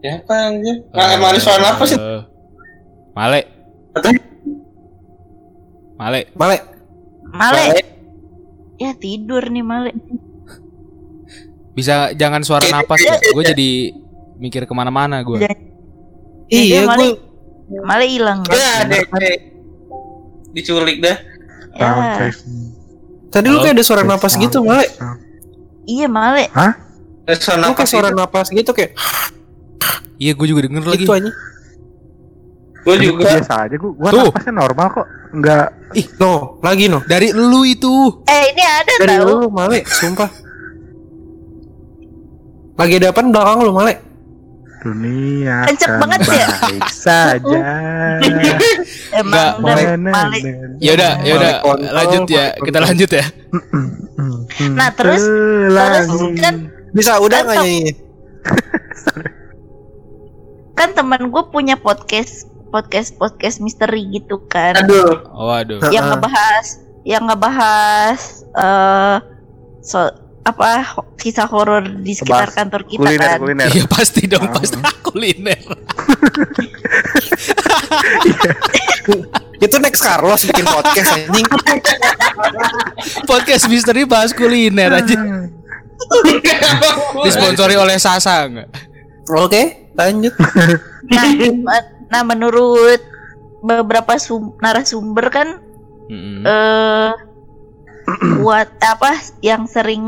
[0.00, 0.80] Ya apa anjir?
[0.90, 1.92] Nah, emang ada suara apa sih?
[1.92, 2.24] Eh,
[3.12, 3.40] Male.
[3.92, 4.16] Betul.
[5.94, 6.20] Male.
[6.32, 6.56] Male.
[7.28, 7.64] Male
[8.76, 9.92] ya tidur nih Male
[11.70, 13.20] Bisa jangan suara napas ya.
[13.30, 13.92] Gue jadi
[14.36, 15.36] mikir ke mana-mana gue.
[15.36, 15.52] Ya,
[16.48, 16.96] Iya, Male.
[16.96, 17.29] gue
[17.78, 19.36] Male hilang Ya, deh, deh.
[20.50, 21.16] Diculik dah.
[21.70, 22.26] ya
[23.30, 24.90] tadi lu kayak ada suara napas gitu, Male.
[25.84, 26.50] iya Male
[27.22, 28.98] Eh, Suara kayak suara napas gitu kayak
[30.16, 31.00] Iya gue juga denger lagi.
[31.00, 31.36] gitu anjing.
[32.80, 33.24] Gue juga.
[33.30, 34.24] biasa aja gua, gua Tuh.
[34.26, 35.06] napasnya normal kok.
[35.30, 37.02] Enggak Ih, no, lagi no.
[37.02, 37.90] Dari lu itu.
[38.24, 39.26] Eh ini ada Dari tahu.
[39.26, 40.30] lu, Male, sumpah.
[42.74, 43.94] Lagi ada apa belakang lu, Male?
[44.80, 46.48] Dunia akan banget ya?
[46.56, 47.60] baik saja.
[49.20, 50.42] Emang udah Mana- Malik.
[50.80, 51.52] Ya udah, ya udah.
[51.92, 52.44] Lanjut ya.
[52.56, 53.24] Kita lanjut ya.
[54.72, 56.08] Nah, terus- terus
[56.40, 56.54] kan
[56.90, 57.80] Bisa udah Kan nggak nyanyi?
[60.78, 64.80] Kan teman gue punya podcast podcast podcast misteri gitu kan.
[64.80, 65.28] Aduh.
[65.28, 65.76] Oh, aduh.
[65.92, 66.66] Yang ngebahas
[67.04, 68.20] yang ngebahas
[68.56, 69.16] eh
[69.80, 70.82] so apa
[71.14, 73.38] kisah horor di sekitar Ngebahas kantor kita kuliner kan.
[73.38, 73.68] kuliner.
[73.68, 74.52] Iya pasti dong, Ah.
[74.52, 75.60] pasti kuliner.
[79.60, 81.46] Itu next Carlos bikin podcast anjing.
[83.30, 85.16] Podcast misteri bahas kuliner aja.
[87.20, 88.72] Disponsori oleh Sasa enggak?
[89.28, 90.32] Oke, lanjut.
[91.06, 91.28] Nah,
[92.08, 93.04] nah menurut
[93.60, 95.48] beberapa sum- narasumber kan
[96.08, 96.42] Mm-mm.
[96.42, 97.12] eh
[98.40, 100.02] buat apa yang sering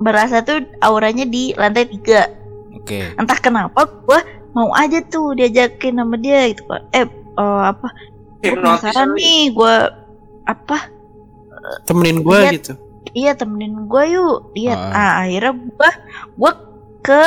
[0.00, 2.30] berasa tuh auranya di lantai tiga
[2.72, 3.12] Oke.
[3.16, 4.24] entah kenapa gua
[4.56, 7.04] mau aja tuh diajakin sama dia gitu kan eh
[7.36, 7.88] eh, apa
[8.40, 9.74] gua Hipnotis penasaran nih gua
[10.48, 10.78] apa
[11.84, 12.52] Temenin gua Lihat.
[12.56, 12.72] gitu.
[13.12, 14.96] iya temenin gua yuk lihat Ah.
[14.96, 15.90] ah akhirnya gua
[16.40, 16.52] gua
[17.04, 17.22] ke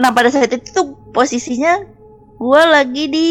[0.00, 1.84] nah pada saat itu tuh posisinya
[2.40, 3.28] gua lagi di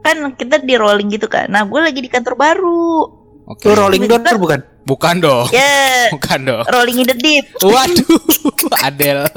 [0.00, 3.64] kan kita di rolling gitu kan nah gua lagi di kantor baru Oke.
[3.64, 4.60] Lu rolling door bukan?
[4.84, 5.46] Bukan dong.
[5.48, 6.64] ya Bukan dong.
[6.66, 8.20] rolling in the deep Waduh,
[8.86, 9.24] Adel.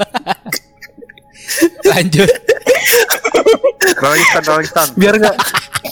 [1.86, 2.28] Lanjut.
[3.98, 4.90] Rolling Stone, Rolling Stone.
[4.94, 5.36] Biar nggak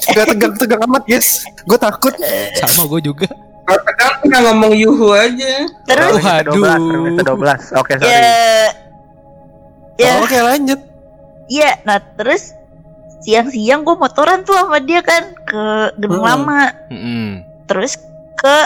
[0.08, 1.44] Gak tegang-tegang amat guys.
[1.64, 2.12] Gue takut.
[2.58, 3.28] Sama gue juga.
[3.66, 5.64] Tegang pernah ngomong yuhu aja.
[5.84, 6.52] Terus Waduh.
[6.52, 7.80] Periode 12.
[7.80, 8.08] Oke, sorry.
[8.08, 8.20] ya
[9.96, 10.80] ya Oh, Oke lanjut.
[11.46, 12.52] Iya, nah terus
[13.18, 15.62] siang-siang gue motoran tuh sama dia kan ke
[15.96, 16.28] gedung Hmm.
[16.28, 16.62] lama.
[16.88, 17.30] Mm-mm.
[17.66, 17.98] Terus
[18.34, 18.56] ke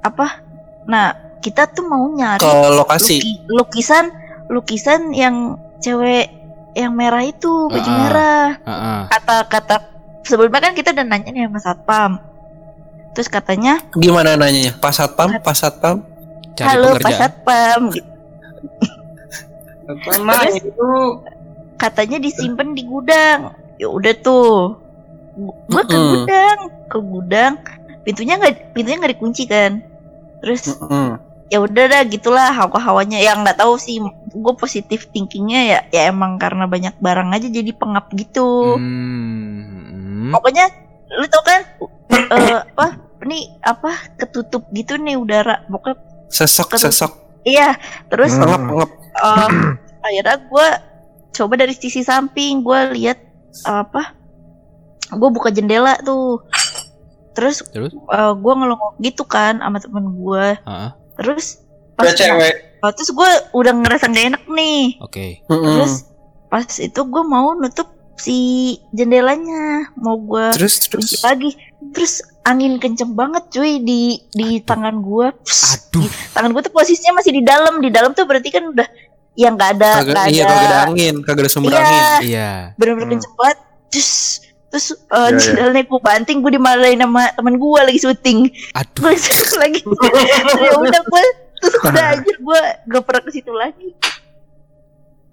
[0.00, 0.40] apa?
[0.84, 3.16] Nah, kita tuh mau nyari Ke lokasi.
[3.20, 4.04] luki- lukisan
[4.48, 6.28] lukisan yang cewek
[6.72, 7.98] yang merah itu, baju Ah.
[7.98, 8.48] merah.
[8.64, 9.00] Ah-ah.
[9.08, 9.76] Kata-kata
[10.22, 12.12] sebelumnya kan kita udah nanya nih sama satpam.
[13.12, 14.72] Terus katanya, Gimana nanyanya?
[14.74, 16.00] Pas satpam, pas satpam.
[16.52, 17.20] Cari "Halo Pak pekerjaan.
[17.20, 17.82] Satpam."
[19.82, 20.54] Terus?
[20.54, 20.90] itu?
[21.76, 23.52] Katanya disimpan di gudang.
[23.76, 24.78] Ya udah tuh.
[25.66, 27.52] Gue ke gudang, ke gudang.
[28.02, 29.80] Pintunya nggak pintunya nggak dikunci kan.
[30.40, 31.18] Terus Mm-mm.
[31.46, 36.34] ya udah dah gitulah hawa-hawanya yang nggak tahu sih gue positif thinkingnya ya ya emang
[36.34, 40.32] karena banyak barang aja jadi pengap gitu Hmm.
[40.32, 40.64] pokoknya
[41.12, 41.60] lu tau kan
[42.32, 42.86] eh, apa
[43.22, 46.88] ini apa ketutup gitu nih udara pokoknya Sesok, Ketutup.
[46.88, 47.12] sesok.
[47.44, 47.76] iya
[48.08, 48.48] terus Hmm.
[48.48, 48.90] Ngep, ngep.
[49.14, 49.50] eh,
[50.00, 50.68] akhirnya gue
[51.32, 53.20] coba dari sisi samping gue lihat
[53.62, 54.16] apa
[55.10, 56.40] gue buka jendela tuh
[57.32, 57.92] terus, Terus?
[58.34, 61.60] gue ngelongok gitu kan sama temen gue Ah, terus
[61.94, 62.54] Udah cewek.
[62.80, 64.98] Oh, terus gue udah ngerasa gak enak nih.
[64.98, 65.44] Oke.
[65.46, 65.62] Mm-mm.
[65.76, 65.94] Terus
[66.48, 68.38] pas itu gue mau nutup si
[68.90, 71.20] jendelanya, mau gue terus terus.
[71.20, 71.54] lagi.
[71.90, 75.30] Terus angin kenceng banget cuy di di tangan gue.
[75.30, 76.08] Aduh.
[76.32, 77.78] Tangan gue tuh posisinya masih di dalam.
[77.78, 78.88] Di dalam tuh berarti kan udah
[79.32, 80.50] yang nggak ada Kagak, iya ada.
[80.50, 82.02] kagak ada angin, kagak ada sumber Iya, angin.
[82.24, 82.50] Iya.
[82.74, 83.14] bener-bener Hmm.
[83.14, 83.58] kenceng banget.
[83.88, 84.10] Terus
[84.72, 85.36] terus uh, iya.
[85.38, 88.38] jendelanya gue banting, gue dimarahin sama temen gue lagi syuting.
[88.72, 89.00] Aduh.
[89.04, 89.14] Gue
[89.60, 89.80] lagi.
[90.64, 91.22] ya udah gue
[91.60, 93.88] terus udah aja gue gak pernah ke situ lagi.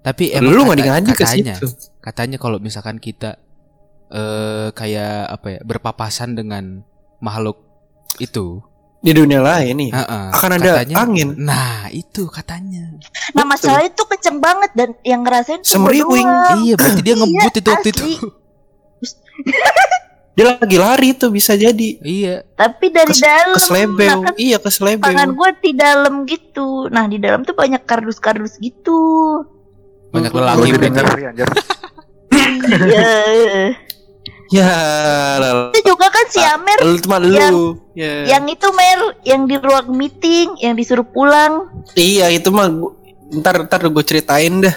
[0.00, 1.68] Tapi emang Lu nggak digaji ke katanya, situ.
[2.00, 3.36] katanya kalau misalkan kita
[4.08, 6.82] eh kayak apa ya berpapasan dengan
[7.20, 7.60] makhluk
[8.16, 8.64] itu,
[9.00, 9.90] Di dunia lain nih.
[9.92, 11.28] heeh, Akan ada katanya- angin.
[11.36, 12.96] Nah itu katanya.
[13.32, 16.28] Nah masalahnya tuh kenceng banget dan yang ngerasain Semeriwing.
[16.64, 18.04] Iya berarti dia Iya, ngebut itu waktu itu.
[20.30, 22.00] Dia lagi lari tuh bisa jadi.
[22.00, 22.46] Iya.
[22.54, 23.52] Tapi dari Kes- dalam.
[23.52, 24.08] Ke slebeu.
[24.08, 25.04] Nah, kan Iya, ke slebeu.
[25.04, 26.88] tangan gue di dalam gitu.
[26.88, 28.96] Nah di dalam tuh banyak kardus-kardus gitu.
[30.10, 30.30] Banyak.
[30.30, 31.00] Gue lelaki jadi berarti.
[31.02, 31.48] ngeri anjir.
[32.70, 33.10] Iya.
[34.50, 34.70] Ya.
[35.70, 37.66] Itu juga kan si Amer Lu cuma Yang- lu.
[37.94, 38.26] Ya.
[38.28, 41.68] yang itu Mer yang di ruang meeting yang disuruh pulang.
[41.94, 42.96] Iya, itu mah gua-
[43.30, 44.74] ntar ntar gue ceritain dah.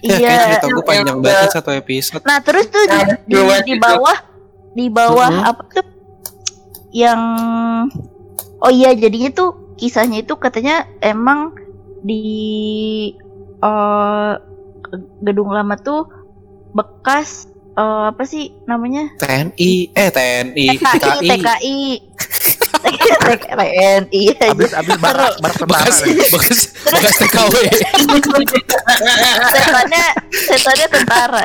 [0.00, 0.34] Ya, iya.
[0.46, 2.22] cerita gue panjang Yang banget satu episode.
[2.24, 3.80] Nah terus tuh di, Nah, di, di itu.
[3.80, 4.18] bawah
[4.70, 5.42] di bawah Mhm.
[5.44, 5.86] apa tuh
[6.90, 7.20] yang
[8.58, 11.54] oh iya jadinya tuh kisahnya itu katanya emang
[12.00, 12.22] di
[13.60, 14.32] eh
[15.20, 16.08] gedung lama tuh
[16.70, 21.78] bekas eh, apa sih namanya TNI, eh TNI, TKI TKI
[22.82, 25.60] TNI Abis abis barak barak.
[25.62, 25.96] Bekas
[26.30, 27.54] bekas bekas TKW.
[29.50, 31.44] setannya setannya tentara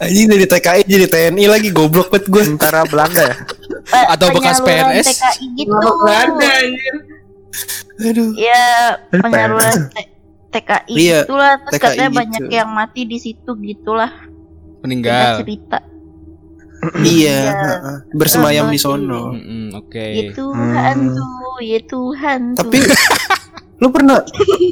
[0.00, 2.42] Anjing dari TKI jadi TNI lagi goblok banget gue.
[2.48, 3.36] Tentara Belanda ya.
[3.92, 5.06] Eh, Atau bekas PNS.
[5.12, 5.76] TKI gitu
[6.08, 6.94] anjir.
[8.02, 8.32] Aduh.
[8.32, 8.62] ya
[9.12, 9.92] penyaluran
[10.48, 12.16] TKI Iya, gitulah terus TKI katanya gitu.
[12.16, 14.10] banyak yang mati di situ gitulah
[14.80, 15.44] Meninggal.
[15.44, 15.78] cerita
[16.82, 17.36] Iya, Iya.
[17.54, 17.96] heeh.
[18.12, 19.30] bersemayam di sono.
[19.72, 20.02] Oke.
[20.02, 21.14] ya Tuhan Hmm.
[21.14, 22.98] tuh ya Tuhan Tapi tuh
[23.78, 24.18] lu pernah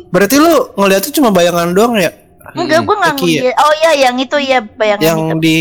[0.09, 2.11] berarti lu ngeliatnya cuma bayangan doang ya?
[2.53, 3.19] enggak gue nggak ya?
[3.41, 5.57] ngeliat oh iya yang itu ya bayangan Yang di.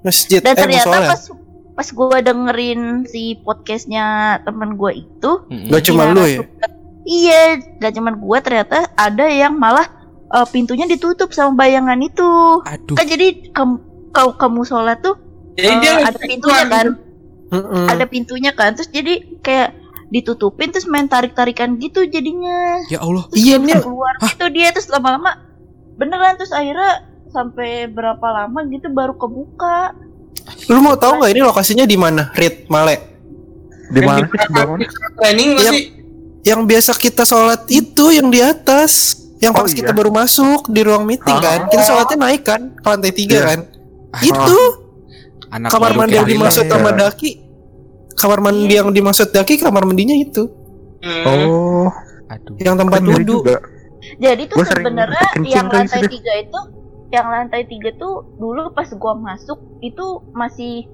[0.00, 1.08] Masjid dan eh ternyata musola.
[1.08, 1.22] pas
[1.74, 4.04] pas gue dengerin si podcastnya
[4.40, 5.30] temen gue itu.
[5.68, 6.40] Gak cuma lu ya?
[7.04, 7.42] iya
[7.76, 9.84] gak cuman gue ternyata ada yang malah
[10.26, 12.24] eh, pintunya ditutup sama bayangan itu
[12.62, 12.92] Aduh.
[12.92, 13.76] kan jadi kamu
[14.10, 15.20] kau kamu sholat tuh
[15.56, 16.86] Jadi eh, dia ada pintunya kan
[17.46, 17.86] Mm-mm.
[17.86, 19.70] ada pintunya kan terus jadi kayak
[20.06, 23.26] ditutupin terus main tarik tarikan gitu jadinya Ya Allah.
[23.26, 23.80] terus Iya, Nia.
[23.80, 25.40] keluar gitu dia terus lama-lama
[25.96, 29.96] beneran terus akhirnya sampai berapa lama gitu baru kebuka
[30.66, 32.30] Lu mau tahu nggak ini lokasinya di mana?
[32.32, 32.96] Rit Male.
[33.88, 34.30] Di mana?
[35.16, 35.82] Training Yang-?
[36.44, 39.18] Yang biasa kita sholat itu yang di atas.
[39.36, 39.76] Yang Oh, pas iya.
[39.76, 41.42] kita baru masuk di ruang meeting Ah.
[41.42, 41.60] kan.
[41.66, 43.42] Kita sholatnya naik kan ke lantai tiga Iya.
[43.44, 43.60] kan.
[44.22, 44.58] Itu
[45.50, 46.72] Anak kamar mandi yang dimaksud Iya.
[46.72, 47.30] sama Daki.
[48.16, 50.48] Kamar mandi yang dimaksud Daki kamar mandinya itu.
[51.00, 51.24] Hmm.
[51.24, 51.86] Oh,
[52.26, 52.56] Aduh.
[52.58, 53.42] Yang tempat duduk.
[54.18, 56.60] jadi tuh sebenarnya yang lantai tiga itu
[57.10, 60.86] yang lantai tiga tuh dulu pas gua masuk itu masih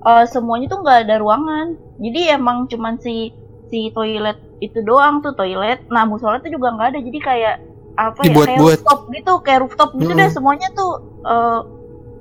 [0.00, 3.34] eh, semuanya tuh nggak ada ruangan jadi emang cuman si
[3.68, 7.56] si toilet itu doang tuh toilet nah musola tuh juga nggak ada jadi kayak
[7.94, 10.20] apa ya kayak rooftop gitu kayak rooftop gitu Mm-mm.
[10.22, 10.92] deh semuanya tuh
[11.26, 11.60] eh,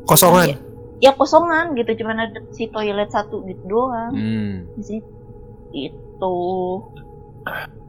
[0.03, 0.47] Kosongan.
[0.99, 4.53] Ya kosongan gitu cuman ada si toilet satu gitu doang Hmm.
[4.75, 5.09] di situ
[5.73, 6.35] itu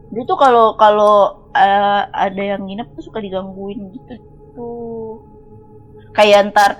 [0.09, 1.15] dia tuh kalau kalau
[1.51, 4.13] eh, ada yang nginep tuh suka digangguin gitu
[4.53, 5.21] tuh
[6.11, 6.79] kayak ntar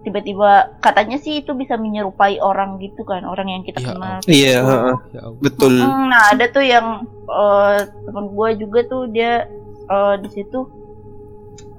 [0.00, 4.54] tiba-tiba katanya sih itu bisa menyerupai orang gitu kan orang yang kita Ya kenal Iya,
[4.54, 4.70] gitu.
[4.70, 5.38] heeh, Ya Allah.
[5.42, 5.72] betul.
[5.82, 6.86] Nah ada tuh yang
[7.26, 9.50] eh, teman gue juga tuh dia
[9.84, 10.58] eh, di situ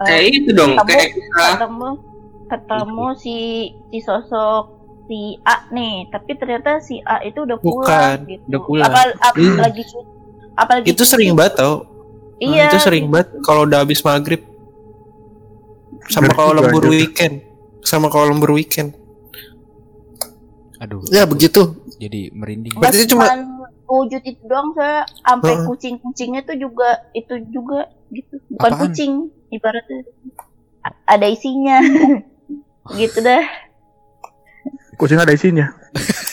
[0.03, 1.43] eh, Kayak itu dong, ketemu kayak kita.
[1.55, 1.89] ketemu
[2.47, 3.37] ketemu si
[3.87, 4.63] si sosok
[5.05, 8.87] si A nih tapi ternyata si A itu udah pulang Bukan, gitu udah pulang.
[8.87, 9.57] Apal, ap- Hmm.
[9.57, 10.11] lagi syut-
[10.53, 11.75] apalagi Itu sering banget tau.
[11.79, 11.89] Nah,
[12.39, 14.41] iya itu sering banget kalau udah habis maghrib.
[16.07, 17.43] Sama kalau lembur weekend.
[17.81, 18.95] Sama kalau lembur weekend.
[20.77, 21.73] Aduh, Ya begitu.
[21.97, 22.77] jadi merinding.
[22.77, 23.31] Berarti cuma-
[23.87, 25.63] wujud itu doang saya sampai Heeh.
[25.65, 28.81] kucing-kucingnya tuh juga itu juga gitu bukan Apaan?
[28.83, 29.11] kucing
[29.47, 30.03] ibaratnya
[31.05, 31.79] ada isinya
[32.93, 33.43] gitu dah
[34.93, 35.69] Kucing ada isinya.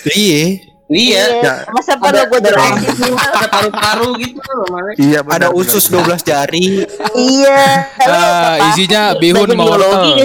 [0.08, 0.56] Iya.
[0.84, 1.54] Iya, Ya.
[1.68, 4.88] masa pada Ada- gue ada jelasin ada paru-paru gitu loh.
[4.96, 6.16] Iya, Ada usus benar.
[6.16, 6.68] 12 jari.
[7.12, 10.16] iya Ah, isinya bihun mau wortel.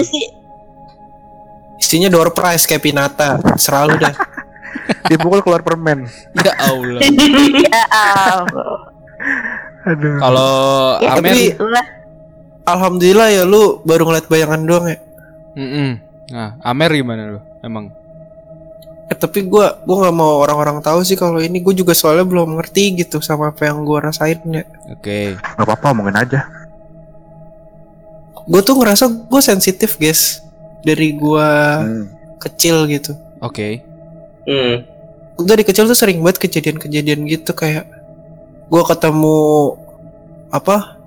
[1.76, 3.40] Isinya door prize kayak pinata.
[3.56, 4.14] Selalu dah.
[5.08, 6.08] Dipukul keluar permen.
[6.36, 7.00] Ya Allah.
[7.64, 7.82] ya.
[9.82, 10.16] Aduh.
[10.16, 10.52] Kalau
[11.00, 11.86] ya itulah
[12.64, 14.98] Alhamdulillah ya lu baru ngeliat bayangan doang ya.
[15.56, 15.90] Mm-mm.
[16.28, 17.40] Nah, Amer gimana lu?
[17.60, 17.88] Emang
[19.06, 22.54] Eh, tapi gua gua nggak mau orang-orang tahu sih kalau ini gue juga soalnya belum
[22.54, 24.62] ngerti gitu sama apa yang gua rasain ya.
[24.86, 25.34] oke.
[25.34, 26.46] Gak apa-apa, omongin aja.
[28.46, 30.46] Gue tuh ngerasa gue sensitif guys
[30.82, 32.06] dari gua Hmm.
[32.38, 33.18] kecil gitu.
[33.38, 33.82] Oke.
[34.46, 34.86] Hmm.
[35.34, 37.90] Gua dari kecil tuh sering banget kejadian-kejadian gitu kayak
[38.70, 39.74] gua ketemu
[40.50, 40.99] apa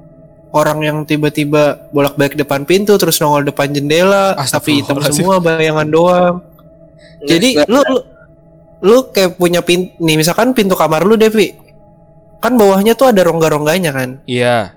[0.53, 6.35] orang yang tiba-tiba bolak-balik depan pintu terus nongol depan jendela tapi hitam semua bayangan doang.
[7.25, 7.99] Jadi lu, lu
[8.83, 11.55] lu kayak punya pintu nih misalkan pintu kamar lu Devi
[12.43, 14.19] kan bawahnya tuh ada rongga-rongganya kan.
[14.27, 14.75] Iya.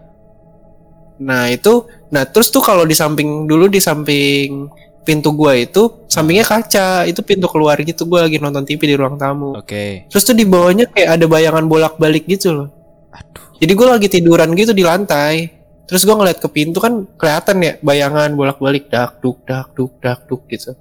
[1.19, 4.71] Nah itu, nah terus tuh kalau di samping dulu di samping
[5.03, 9.19] pintu gua itu sampingnya kaca itu pintu keluar gitu gua lagi nonton TV di ruang
[9.19, 9.59] tamu.
[9.59, 10.07] Oke.
[10.07, 12.69] Terus tuh di bawahnya kayak ada bayangan bolak-balik gitu loh.
[13.11, 13.59] Aduh.
[13.59, 15.56] Jadi gua lagi tiduran gitu di lantai.
[15.87, 20.27] Terus gua ngeliat ke pintu kan kelihatan ya bayangan bolak-balik dak duk dak duk dak
[20.27, 20.75] duk gitu.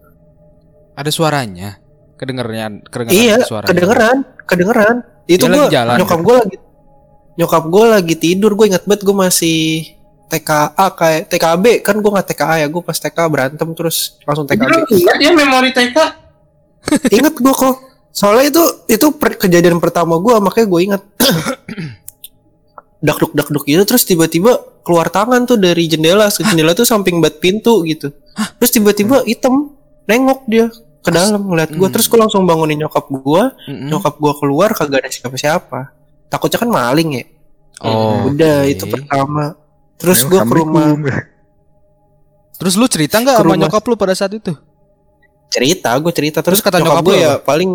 [0.98, 1.78] Ada suaranya.
[2.16, 3.70] Kedengeran, kedengeran iya, suaranya.
[3.76, 4.96] kedengeran, kedengeran.
[5.28, 6.58] Itu jalan, nyokap gua lagi
[7.36, 8.56] nyokap gua lagi tidur.
[8.56, 9.94] Gue inget banget gua masih
[10.26, 14.90] TKA kayak TKB kan gua nggak TKA ya gue pas TK berantem terus langsung TKB
[14.90, 15.98] ingat ya memori TK?
[17.14, 17.76] inget gua kok
[18.10, 21.04] soalnya itu itu per- kejadian pertama gua makanya gue inget
[23.00, 27.20] dak duk dak duk gitu terus tiba-tiba keluar tangan tuh dari jendela jendela tuh samping
[27.20, 28.14] bat pintu gitu
[28.58, 29.74] terus tiba-tiba hitam
[30.06, 30.66] nengok dia
[31.00, 31.94] ke dalam ngeliat gua Hmm.
[31.94, 33.90] terus gua langsung bangunin nyokap gua Mm-mm.
[33.90, 35.94] nyokap gua keluar kagak ada siapa-siapa
[36.28, 37.26] takutnya kan maling ya
[37.78, 38.32] Oh.
[38.32, 38.72] udah oke.
[38.72, 39.44] itu pertama
[39.96, 40.96] terus gua ke rumah.
[42.56, 44.56] Terus lu cerita nggak Ke sama nyokap lu pada saat itu?
[45.46, 47.44] cerita gue cerita terus, Terus kata nyokap nyokap gue ya apa?
[47.44, 47.72] paling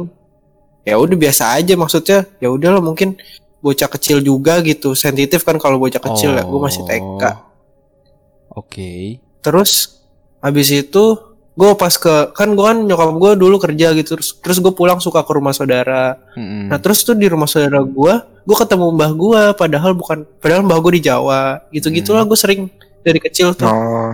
[0.82, 3.16] ya udah biasa aja maksudnya ya udah lah mungkin
[3.60, 4.92] bocah kecil juga gitu.
[4.94, 6.42] Sensitif kan kalau bocah kecil ya.
[6.42, 7.36] Gue masih TK Oh.
[8.58, 9.20] Oke.
[9.40, 10.02] terus
[10.38, 11.04] habis itu
[11.50, 14.16] gue pas ke kan gue kan nyokap gue dulu kerja gitu.
[14.16, 16.16] Terus terus gue pulang suka ke rumah saudara.
[16.34, 16.66] Mm-mm.
[16.66, 20.78] nah terus tuh di rumah saudara gue gue ketemu mbah gue padahal bukan padahal mbah
[20.78, 21.60] gue di Jawa.
[21.68, 22.66] Gitu gitulah gue sering
[23.00, 23.64] dari kecil tuh.
[23.66, 24.12] Oh,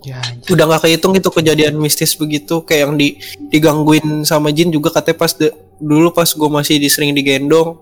[0.00, 0.54] Ya, anjir.
[0.54, 3.18] udah nggak kehitung itu kejadian mistis begitu kayak yang di
[3.50, 7.74] digangguin sama jin juga katanya pas de- dulu pas gue masih di, sering digendong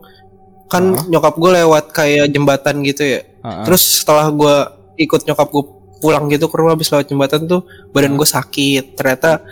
[0.67, 1.05] kan Hah?
[1.07, 3.63] nyokap gue lewat kayak jembatan gitu ya Ah-ah.
[3.63, 4.55] terus setelah gue
[4.99, 5.65] ikut nyokap gue
[5.99, 9.45] pulang gitu ke rumah habis lewat jembatan tuh badan gue sakit ternyata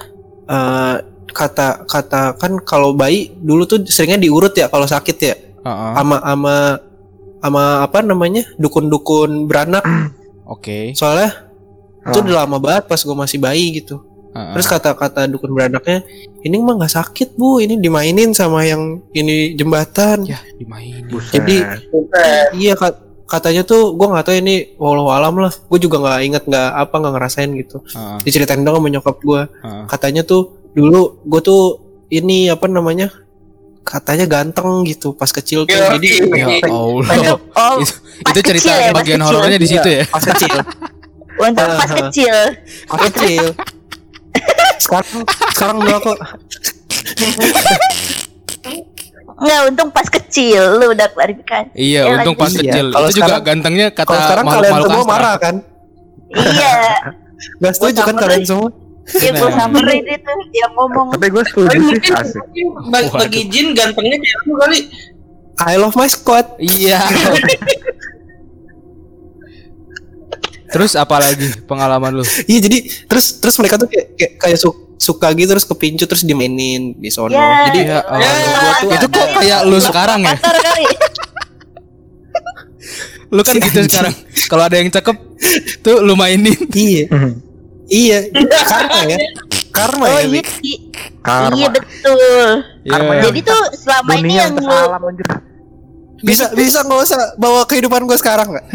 [0.44, 0.96] eh,
[1.28, 5.96] kata kata kan kalau bayi dulu tuh seringnya diurut ya kalau sakit ya Ah-ah.
[5.96, 6.54] ama ama
[7.40, 9.82] ama apa namanya dukun-dukun beranak
[10.44, 10.92] Oke.
[10.92, 11.48] soalnya
[12.02, 12.22] itu Oh.
[12.22, 14.52] udah lama banget pas gue masih bayi gitu Ah-ah.
[14.52, 16.00] Terus kata-kata dukun beranaknya,
[16.40, 20.24] ini mah nggak sakit bu, ini dimainin sama yang ini jembatan.
[20.24, 21.04] ya dimainin.
[21.06, 21.36] buset.
[21.36, 21.56] Jadi
[22.54, 26.42] iya kat- katanya tuh gue nggak tahu ini walau alam lah, gue juga nggak inget
[26.44, 27.84] nggak apa nggak ngerasain gitu.
[27.92, 28.16] Ah-ah.
[28.20, 29.84] Diceritain dong sama nyokap gue, Ah-ah.
[29.86, 31.62] katanya tuh dulu gue tuh
[32.08, 33.12] ini apa namanya,
[33.82, 35.76] katanya ganteng gitu pas kecil tuh.
[35.92, 37.36] Jadi Ya Allah.
[37.52, 40.04] Oh, Itu- Itu cerita kecil ya, bagian horornya di situ ya.
[40.06, 40.56] pas kecil,
[41.34, 42.36] untuk pas kecil.
[42.86, 43.44] pas kecil.
[44.82, 46.18] Sekarang sekarang udah kok.
[49.34, 51.70] Nggak, untung pas kecil lu udah klarifikasi.
[51.72, 52.42] Iya, Ya, untung lanjut.
[52.42, 52.86] pas Iya, kecil.
[52.88, 55.06] kalau Itu juga sekarang- gantengnya kata Kalau sekarang kalian semua astral.
[55.08, 55.54] marah kan?
[56.32, 56.74] iya.
[57.58, 58.68] Gak setuju kan kalian semua?
[59.12, 62.42] Ya gue samperin itu dia ngomong Tapi gue setuju sih mungkin asik.
[63.12, 64.78] bagi Jin gantengnya kayak lu kali.
[65.60, 66.46] I love my squad.
[66.56, 67.02] Iya.
[70.72, 72.24] Terus apa lagi pengalaman lu?
[72.42, 76.22] Iya jadi terus terus mereka tuh kayak kayak, kayak su- suka gitu terus kepincut terus
[76.22, 77.30] dimainin di sono.
[77.30, 77.68] Ya.
[77.68, 78.74] Jadi Ya, Ya, Allah.
[78.78, 80.36] tuh itu kok kayak lu sekarang ya?
[83.28, 84.12] Lu kan gitu sekarang.
[84.46, 85.16] Kalau ada yang cakep
[85.80, 86.52] tuh lu mainin.
[86.72, 87.08] iya
[87.88, 88.18] iya
[88.64, 89.18] karma ya
[89.68, 90.28] karma Oh ya.
[90.28, 90.42] iya
[91.18, 91.54] Karma.
[91.54, 92.16] Iya betul
[92.82, 93.14] Karma Iya.
[93.14, 95.00] yang Jadi tuh selama ini yang lu alam.
[96.20, 98.66] Bisa bisa nggak usah bawa kehidupan gue sekarang nggak?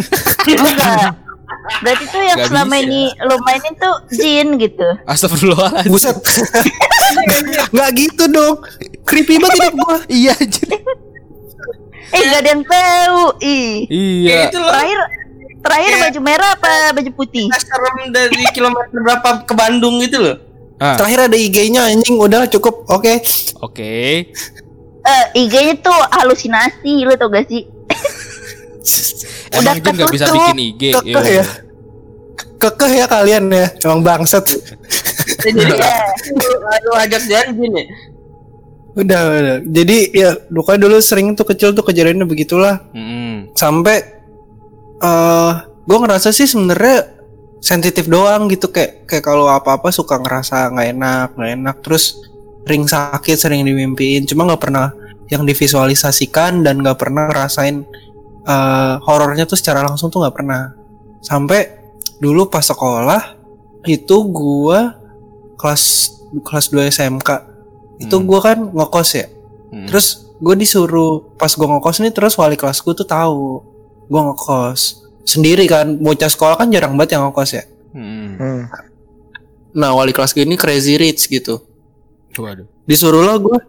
[1.78, 2.86] Berarti tuh yang Nggak selama bisa.
[2.86, 5.92] ini lu mainin tuh jin gitu Astagfirullahaladzim.
[5.92, 6.18] Buset.
[7.74, 8.56] Nggak gitu dong.
[9.04, 9.98] Creepy banget hidup gue.
[10.10, 10.70] Iya anjir.
[12.08, 14.48] Eh gak ada yang tahu Ih Iya.
[14.48, 14.72] Itu loh.
[14.72, 15.00] Terakhir
[15.58, 17.46] Terakhir Kayak- baju merah apa baju putih?
[17.60, 20.38] serem dari kilometer berapa ke Bandung gitu loh.
[20.78, 22.86] Ah, Terakhir ada IG-nya anjing udah cukup.
[22.88, 23.20] Oke.
[23.60, 24.30] Oke.
[25.02, 27.66] Eh, IG-nya tuh halusinasi, lu tau gak sih?
[29.50, 30.82] Udah Emang Jin nggak bisa bikin IG.
[30.94, 31.42] Kekeh Iya.
[31.42, 31.46] ya.
[32.58, 33.68] Kekeh ya kalian ya.
[33.84, 34.46] Emang bangsat.
[35.42, 35.96] Jadi Iya.
[36.84, 37.86] lu ajak jalan ya.
[38.98, 39.58] Udah, udah.
[39.64, 42.82] Jadi ya Duka dulu sering tuh kecil tuh kejadiannya begitulah.
[42.92, 43.54] Mm-mm.
[43.54, 44.02] Sampai
[44.98, 45.52] eh
[45.86, 47.14] gue ngerasa sih sebenarnya
[47.58, 52.18] sensitif doang gitu kayak kayak kalau apa-apa suka ngerasa nggak enak nggak enak terus
[52.66, 54.90] sering sakit sering dimimpiin cuma nggak pernah
[55.30, 57.86] yang divisualisasikan dan nggak pernah ngerasain
[58.48, 60.72] eh horornya tuh secara langsung tuh nggak pernah
[61.20, 61.68] sampai
[62.18, 63.36] dulu pas sekolah
[63.84, 64.96] itu gua
[65.60, 65.84] kelas
[66.42, 67.30] kelas 2 SMK
[68.00, 68.26] itu Hmm.
[68.26, 69.28] gua kan ngekos ya
[69.68, 69.84] Mm.
[69.84, 73.60] Terus gue disuruh pas gue ngekos nih terus wali kelas gue tuh tahu
[74.08, 77.64] gue ngekos sendiri kan bocah sekolah kan jarang banget yang ngekos ya.
[77.92, 78.40] Mm-mm.
[78.40, 78.64] Hmm.
[79.76, 81.60] Nah wali kelas gue ini crazy rich gitu.
[82.40, 82.64] Waduh.
[82.88, 83.60] Disuruh lah gue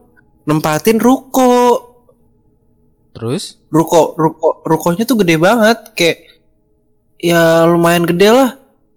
[0.47, 1.88] nempatin ruko,
[3.19, 3.59] Terus?
[3.69, 6.19] ruko, ruko, rukonya tuh gede banget kayak
[7.19, 8.51] ya lumayan gede lah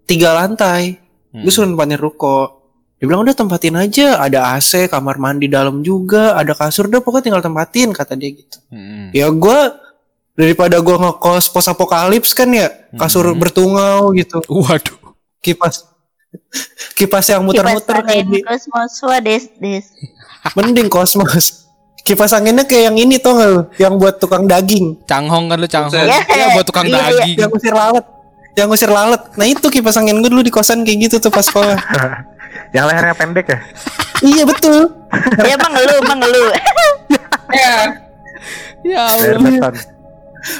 [0.06, 1.02] tiga lantai.
[1.34, 1.42] Mm.
[1.42, 2.62] Gue suruh nempatin ruko.
[3.02, 7.34] Dia bilang udah tempatin aja, ada AC, kamar mandi dalam juga, ada kasur, udah pokoknya
[7.34, 8.62] tinggal tempatin kata dia gitu.
[8.70, 9.10] Mm-mm.
[9.10, 9.74] ya gua
[10.38, 13.40] daripada gua ngekos pos apokalips kan ya kasur Mhm.
[13.42, 15.18] bertungau gitu Waduh.
[15.42, 15.90] kipas
[16.94, 19.86] kipas yang muter-muter kayak di kosmos wades des.
[20.56, 21.68] mending kosmos
[22.02, 25.66] kipas anginnya kayak yang ini tau gak lu yang buat tukang daging Canghong kan lu
[25.66, 25.93] canghong.
[25.93, 26.18] Iya.
[26.28, 27.06] Ya buat tukang Iya, iya.
[27.14, 27.38] daging.
[27.38, 28.06] yang usir lalat
[28.52, 31.43] yang usir lalat nah itu kipas angin gue dulu di kosan kayak gitu tuh pas
[31.43, 31.78] sekolah
[32.72, 33.58] Yang lehernya pendek ya?
[34.22, 34.91] iya betul
[35.39, 36.43] Ya emang lu, emang lu.
[37.52, 37.76] Ya.
[38.82, 39.72] Ya Allah.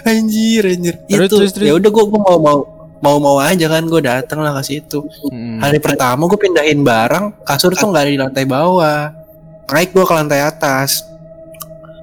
[0.04, 1.66] anjir anjir Terus, itu terus, terus.
[1.66, 2.58] ya udah gua, gua mau mau
[3.02, 5.58] mau mau aja kan gue dateng lah ke situ Mm.
[5.58, 9.10] Hari pertama gue pindahin barang, kasur tuh nggak ada di lantai bawah.
[9.68, 11.02] Naik gue ke lantai atas.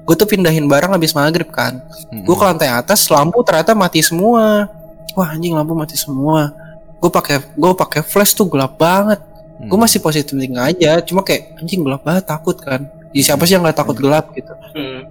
[0.09, 1.85] Gue tuh pindahin barang habis maghrib kan.
[2.09, 2.25] Mm-mm.
[2.25, 4.65] Gue ke lantai atas, lampu ternyata mati semua.
[5.13, 6.49] Wah anjing lampu mati semua.
[6.97, 9.21] Gue pakai gue pakai flash tuh gelap banget.
[9.61, 9.69] Mm.
[9.69, 12.89] Gue masih positif thinking aja, cuma kayak anjing gelap banget takut kan.
[13.13, 14.49] Ya, siapa sih yang nggak takut gelap gitu?
[14.73, 15.05] Hmm.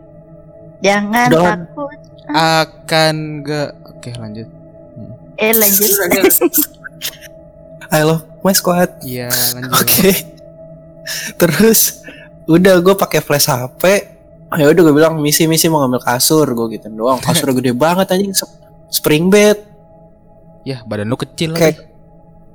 [0.82, 1.98] Jangan takut.
[2.28, 3.14] akan
[3.46, 4.50] gak Oke lanjut.
[5.38, 5.90] Eh lanjut.
[7.94, 8.98] I love my squad.
[9.06, 9.78] Iya lanjut.
[9.78, 10.10] Oke.
[11.38, 12.02] Terus
[12.50, 14.17] udah gue pakai flash HP.
[14.56, 17.20] Ya udah gue bilang misi misi mau ngambil kasur gue gitu doang.
[17.20, 18.32] Kasur gede banget anjing
[18.88, 19.60] spring bed.
[20.64, 21.86] Ya badan lu kecil Kayak- lagi.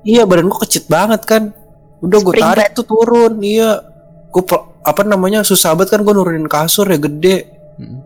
[0.04, 1.54] Iya badan gue kecil banget kan.
[2.02, 3.38] Udah gue tarik tuh turun.
[3.46, 3.86] Iya.
[4.34, 4.44] Gue
[4.84, 7.38] apa namanya susah banget kan gue nurunin kasur ya gede.
[7.78, 8.00] Mm.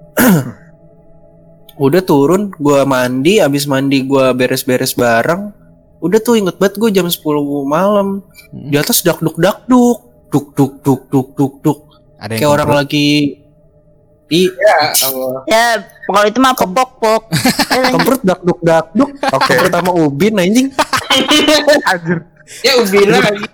[1.78, 5.54] Udah turun, gue mandi, abis mandi gue beres-beres barang.
[6.02, 7.22] Udah tuh inget banget gue jam 10
[7.64, 8.26] malam.
[8.52, 8.70] Mm.
[8.74, 11.80] Di atas dak duk dak duk, duk duk duk duk duk duk.
[12.18, 13.40] Kayak orang lagi
[14.28, 14.75] i Ya
[15.07, 15.41] Allah.
[15.47, 15.65] Ya,
[16.03, 17.21] kalau itu mah pok pok.
[17.32, 17.89] Lanjut.
[17.95, 19.09] kemprut dak duk dak duk.
[19.32, 19.53] Oke.
[19.55, 20.67] Pertama ubin anjing.
[21.91, 22.17] Anjir.
[22.63, 23.47] Ya Ubina lagi.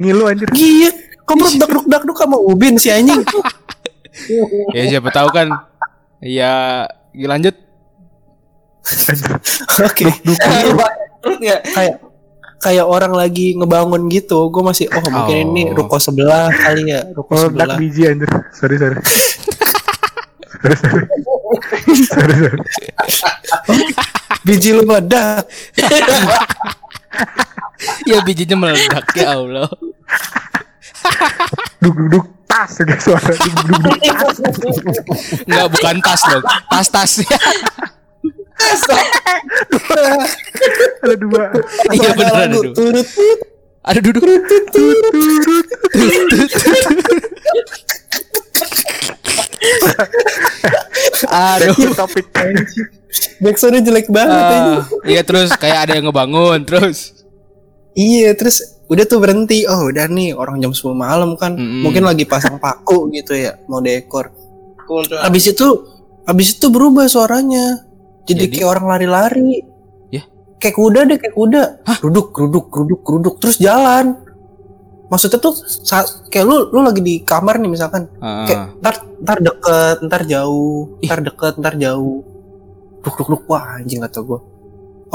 [0.00, 0.48] Ngilu anjir.
[0.52, 0.90] Iya,
[1.24, 3.20] kemprut dak duk dak duk sama ubin si anjing.
[4.70, 5.50] Ya siapa tahu kan.
[6.22, 7.58] Ya lanjut.
[9.82, 10.06] Oke.
[11.18, 11.60] Perut nggak?
[11.66, 11.94] Kayak
[12.62, 14.54] kayak orang lagi ngebangun gitu.
[14.54, 15.82] Gue masih oh mungkin ini Oh.
[15.82, 17.76] ruko sebelah kali ya, ruko Meledak sebelah.
[17.76, 18.30] biji anjir.
[18.54, 18.96] Sorry sorry.
[19.02, 19.42] sorry sorry.
[19.42, 20.53] sorry sorry.
[24.46, 25.48] Biji lu meledak.
[28.08, 29.68] Ya bijinya meledak ya Allah.
[31.84, 33.28] Duk duk duk tas gitu suara.
[33.28, 34.40] Duk duk duk tas.
[35.44, 36.40] Enggak bukan tas dong.
[36.72, 37.12] Tas-tas.
[41.04, 41.52] Ada dua.
[41.92, 42.72] Iya Ada beneran lagu, itu.
[42.72, 43.40] turut, turut.
[43.84, 44.24] Ada duduk.
[51.30, 51.94] Aduh.
[51.94, 52.26] topik
[53.38, 54.74] Backsoundnya jelek banget ini.
[54.74, 57.24] Ah, iya terus kayak ada yang ngebangun terus.
[57.94, 59.64] Iya, terus udah tuh berhenti.
[59.70, 61.54] Oh, udah nih orang jam 10 malam kan.
[61.54, 61.86] Mm-mm.
[61.86, 64.34] Mungkin lagi pasang paku gitu ya, mau dekor.
[64.90, 65.68] Untuk Habis itu
[66.26, 67.86] habis itu berubah suaranya.
[68.26, 68.54] Jadi, Jadi?
[68.58, 69.62] kayak orang lari-lari.
[70.10, 70.26] Ya?
[70.58, 71.62] Kayak kuda deh, kayak kuda.
[72.02, 74.18] Geruduk, geruduk, geruduk, geruduk terus jalan.
[75.14, 78.10] Maksudnya tuh saat, kayak lu lu lagi di kamar nih misalkan.
[78.18, 82.26] Ah, Kayak ntar ntar deket, ntar jauh, ntar deket, ntar jauh.
[83.06, 84.40] Duk duk duk wah anjing kata gue.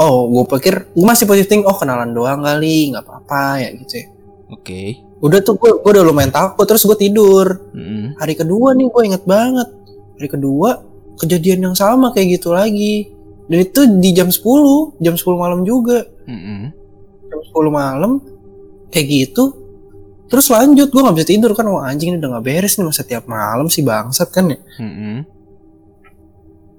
[0.00, 4.00] Oh, gue pikir gue masih positif thinking, oh kenalan doang kali, nggak apa-apa ya gitu
[4.00, 4.06] ya.
[4.56, 4.82] Oke.
[5.20, 7.60] Udah tuh gue gue udah lumayan takut terus gue tidur.
[7.76, 8.16] Mm-mm.
[8.16, 9.68] Hari kedua nih gue inget banget.
[10.16, 10.80] Hari kedua
[11.20, 13.12] kejadian yang sama kayak gitu lagi.
[13.52, 16.08] Dan itu di jam 10, jam 10 malam juga.
[16.24, 16.72] Mm-mm.
[17.28, 18.24] Jam 10 malam
[18.88, 19.59] kayak gitu.
[20.30, 23.02] Terus lanjut gue nggak bisa tidur kan wah anjing ini udah nggak beres nih masa
[23.02, 24.58] tiap malam sih bangsat kan ya.
[24.78, 25.26] Mm-mm.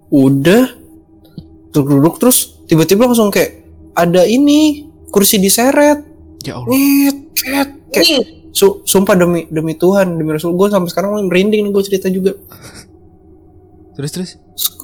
[0.10, 0.68] udah
[1.72, 6.04] duduk terus tiba-tiba langsung kayak ada ini kursi diseret
[6.42, 6.68] Ya Allah.
[6.68, 11.72] Nyet, ket, kayak su- sumpah demi demi Tuhan demi Rasul gue sampai sekarang merinding nih
[11.72, 12.34] gue cerita juga
[13.92, 14.30] Terus terus.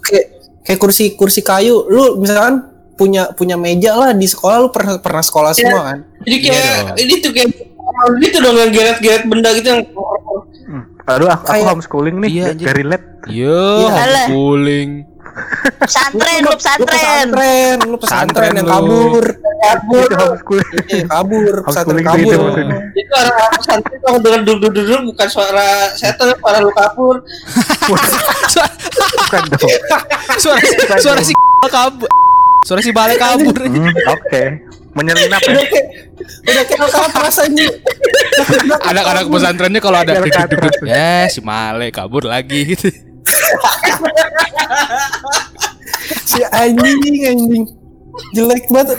[0.01, 0.25] Kayak
[0.61, 5.19] kayak kursi kursi kayu lu misalkan punya punya meja lah di sekolah lu pernah pernah
[5.21, 5.57] sekolah Iya.
[5.57, 6.97] semua kan Jadi kayak Iya dong.
[6.97, 7.49] ini tuh kayak
[8.19, 9.83] gitu dong yang geret-geret benda gitu yang
[11.07, 12.99] Aduh, aku, aku homeschooling nih, Iya, dari lab.
[13.31, 13.47] Yo,
[13.79, 13.87] Iya.
[14.27, 14.89] homeschooling.
[15.79, 16.89] Pesantren, lu lu pesantren.
[16.89, 19.23] pesantren lu pesantren yang kabur
[19.61, 20.71] kabur Itu homeschooling.
[20.89, 26.33] Iya, kabur pesantren kabur itu itu orang pesantren kalau dengan duduk duduk bukan suara setan
[26.35, 28.67] suara lu Suara
[29.15, 29.71] Bukan dong.
[30.35, 30.59] suara,
[30.99, 31.33] suara si
[31.71, 32.09] kabur.
[32.65, 33.55] Suara si balik kabur.
[33.63, 34.43] Hmm, Oke.
[34.97, 35.61] Menyelinap ya.
[36.43, 37.65] udah kayak kapas aja
[38.83, 42.89] Anak-anak pesantrennya kalau ada Biar duduk duduk ya si Male kabur lagi gitu.
[46.23, 47.65] si anjing anjing.
[48.33, 48.97] Jelek banget.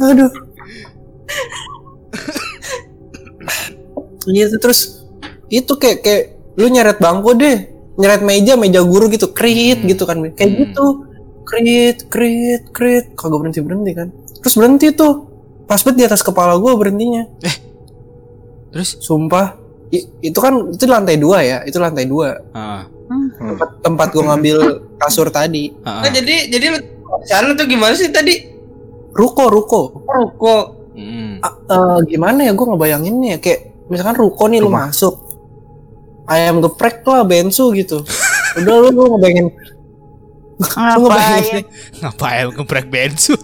[0.00, 0.30] Aduh.
[4.24, 5.02] Iya tuh, terus
[5.48, 6.22] itu kayak kayak
[6.56, 7.68] lu nyeret bangku deh.
[7.94, 9.30] Nyeret meja meja guru gitu.
[9.30, 9.88] Krit Hmm.
[9.88, 10.18] gitu kan.
[10.32, 10.60] Kayak Hmm.
[10.66, 10.86] gitu
[11.52, 13.04] krit krit krit.
[13.12, 14.08] Kagak berhenti berhenti kan.
[14.40, 15.28] Terus berhenti tuh.
[15.68, 17.28] Pas banget di atas kepala gua berhentinya.
[18.72, 18.96] Terus?
[18.98, 19.60] Sumpah.
[19.92, 21.58] I- itu kan itu lantai dua ya?
[21.62, 22.40] Itu lantai dua.
[22.56, 22.88] Ah,
[23.36, 24.56] tempat, tempat gua ngambil
[24.96, 25.68] kasur tadi.
[25.84, 26.78] Ah, nah, jadi jadi lu
[27.28, 28.48] sana tuh gimana sih tadi?
[29.12, 29.80] Ruko ruko.
[30.00, 30.56] Ruko.
[30.96, 31.44] Mm.
[31.44, 32.52] Ah, eh, gimana ya?
[32.52, 33.36] Gue ngebayanginnya.
[33.36, 33.60] Kayak
[33.92, 34.88] misalkan ruko nih lu Rumah.
[34.88, 35.14] masuk.
[36.24, 38.00] Ayam geprek lah bensu gitu.
[38.60, 39.46] Udah lu lu lu ngebayangin
[40.64, 41.62] Ngapain?
[41.98, 43.34] Ngapain geprek bensu?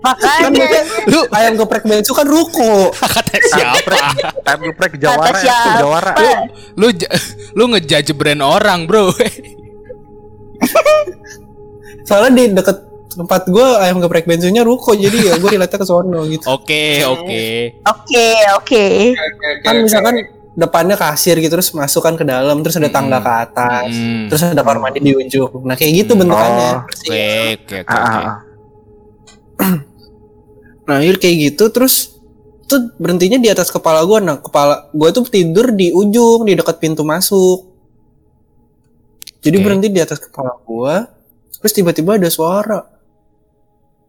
[0.00, 0.68] Makanya
[1.08, 3.96] Lu ayam geprek bensu kan ruko kata siapa?
[4.42, 5.70] Time geprek Jawara Kata ya, siapa?
[5.80, 6.12] Jawara.
[6.74, 7.12] lu ja-
[7.52, 9.12] lu ngejudge brand orang, Bro.
[12.04, 16.26] soalnya di deket tempat gue ayam geprek bensunya ruko jadi ya gue relate ke sono
[16.26, 17.44] gitu Oke, oke.
[17.80, 18.84] Oke, oke.
[19.62, 20.18] kan misalkan
[20.54, 23.26] depannya kasir gitu terus masukkan ke dalam terus ada tangga Hmm.
[23.26, 24.24] ke atas Mm.
[24.30, 26.20] terus ada kamar mandi di ujung nah kayak gitu Hmm.
[26.22, 27.26] bentukannya Oh, Oke,
[27.58, 27.90] oke, oke.
[27.90, 28.38] Ah, ah, ah.
[30.84, 32.12] Nah, akhir kayak gitu terus
[32.64, 34.20] tuh berhentinya di atas kepala gua.
[34.20, 37.72] Nah, kepala gua tuh tidur di ujung, di dekat pintu masuk.
[39.40, 39.64] Jadi Oke.
[39.64, 41.08] berhenti di atas kepala gua.
[41.56, 42.84] Terus tiba-tiba ada suara.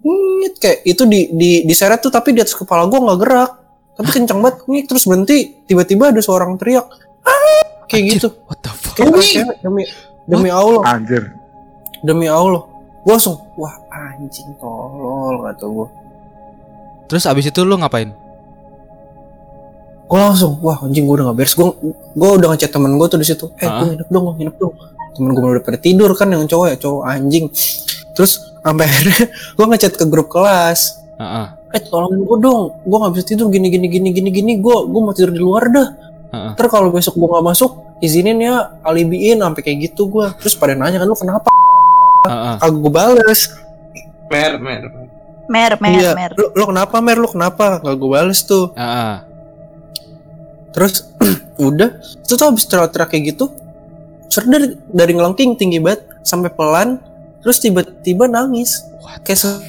[0.04, 3.52] Ngit kayak itu di di diseret tuh tapi di atas kepala gua nggak gerak.
[3.96, 5.56] Tapi kencang banget ngit terus berhenti.
[5.64, 6.86] Tiba-tiba ada seorang teriak.
[7.24, 8.30] "Ah!" Kayak Anjir, gitu.
[8.46, 8.94] What the fuck?
[9.00, 9.84] Kayak demi
[10.28, 11.32] demi Allah, Anjir.
[12.04, 12.68] demi Allah.
[13.06, 15.88] Gua langsung, wah anjing tolol kata gua.
[17.06, 18.12] Terus abis itu lu ngapain?
[20.06, 21.66] gue langsung wah anjing gue udah gak beres gue
[22.14, 24.74] gue udah ngechat temen gue tuh di situ eh gue nginep dong gue nginep dong
[25.18, 27.46] temen gue udah pada tidur kan yang cowok ya cowok anjing
[28.14, 31.48] terus sampai akhirnya gue ngechat ke grup kelas Heeh.
[31.76, 32.80] Eh tolongin gue dong.
[32.88, 33.52] Gue gak bisa tidur.
[33.52, 34.52] Gini gini gini gini gini.
[34.64, 35.88] Gue gue mau tidur di luar dah.
[36.36, 36.52] Heeh.
[36.58, 37.72] ntar kalau besok gue gak masuk
[38.04, 41.48] izinin ya alibiin sampai kayak gitu gue terus pada nanya kan lu kenapa?
[42.28, 42.56] Heeh.
[42.60, 43.42] kagak gue bales.
[44.28, 44.84] Mer mer.
[45.46, 46.12] Mer, mer, iya.
[46.18, 46.34] mer.
[46.34, 47.18] lu, lu kenapa mer?
[47.22, 47.78] Lu kenapa?
[47.80, 48.74] Gak gue bales tuh.
[48.74, 49.16] Heeh.
[50.74, 51.08] Terus
[51.70, 53.48] udah, itu tuh habis teriak-teriak kayak gitu,
[54.28, 57.00] terus dari, dari ngelengking tinggi banget sampai pelan,
[57.40, 58.84] terus tiba-tiba nangis.
[59.00, 59.62] What Kayak se-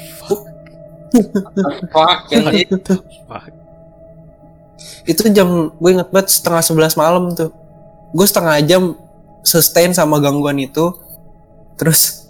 [1.92, 2.94] fuck yang itu
[3.26, 3.46] fuck?
[5.06, 7.54] itu jam gue inget banget setengah sebelas malam tuh.
[8.10, 8.82] Gue setengah jam
[9.46, 10.92] sustain sama gangguan itu.
[11.78, 12.26] Terus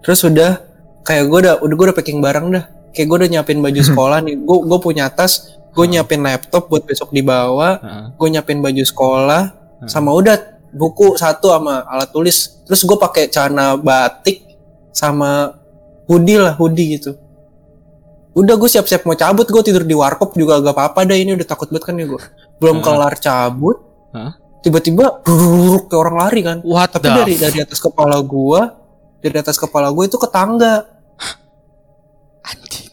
[0.00, 0.62] terus udah
[1.02, 2.64] kayak gue udah udah gue udah packing barang dah.
[2.94, 6.86] kayak gue udah nyiapin baju sekolah nih gue gue punya tas gue nyiapin laptop buat
[6.86, 8.04] besok dibawa Heeh.
[8.14, 9.42] gue nyiapin baju sekolah
[9.90, 10.38] sama udah
[10.70, 14.46] buku satu sama alat tulis terus gue pakai celana batik
[14.94, 15.58] sama
[16.06, 17.18] hoodie lah hoodie gitu
[18.34, 19.46] udah gue siap-siap mau cabut.
[19.46, 21.16] Gue tidur di warkop juga gak apa-apa dah.
[21.16, 22.20] Ini udah takut banget kan ya gue
[22.58, 23.78] belum kelar cabut.
[24.14, 24.44] Hah?
[24.64, 26.58] tiba-tiba brrrr, kayak orang lari kan.
[26.64, 28.80] What tapi the dari dari atas kepala gua
[29.20, 30.88] dari atas kepala gua itu ke tangga.
[32.40, 32.88] Anjing.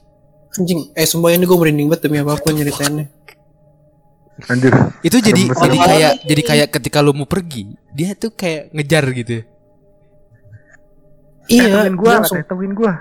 [0.60, 0.80] anjing.
[0.92, 3.08] Eh sumpah ini gue merinding banget demi apa pun nyeritainnya.
[4.52, 4.72] Anjir.
[5.00, 9.04] Itu jadi Serem jadi kayak jadi kayak ketika lu mau pergi, dia tuh kayak ngejar
[9.16, 9.32] gitu.
[11.48, 12.94] Eh, iya temuin gua, langsung temuin gua.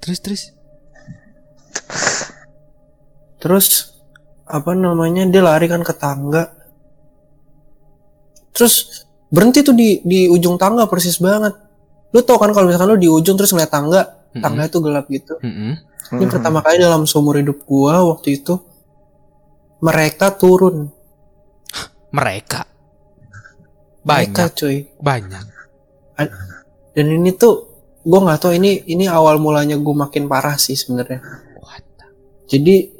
[0.00, 0.42] Terus terus
[3.40, 3.96] terus
[4.44, 6.52] apa namanya dia lari kan ke tangga.
[8.52, 11.56] Terus berhenti tuh di di ujung tangga persis banget.
[12.12, 14.42] Lu tau kan kalau misalkan lu di ujung terus ngeliat tangga Mm-mm.
[14.44, 15.34] tangga itu gelap gitu.
[15.40, 15.74] Mm-mm.
[16.10, 18.58] ini pertama kali dalam seumur hidup gua waktu itu
[19.80, 20.90] mereka turun.
[22.10, 22.60] Mereka?
[24.02, 24.58] Mereka banyak?
[24.58, 24.76] cuy.
[25.00, 25.44] Banyak.
[26.90, 27.64] dan ini tuh
[28.04, 31.22] gue nggak tahu ini ini awal mulanya gue makin parah sih sebenarnya.
[32.50, 32.99] Jadi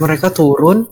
[0.00, 0.86] mereka turun.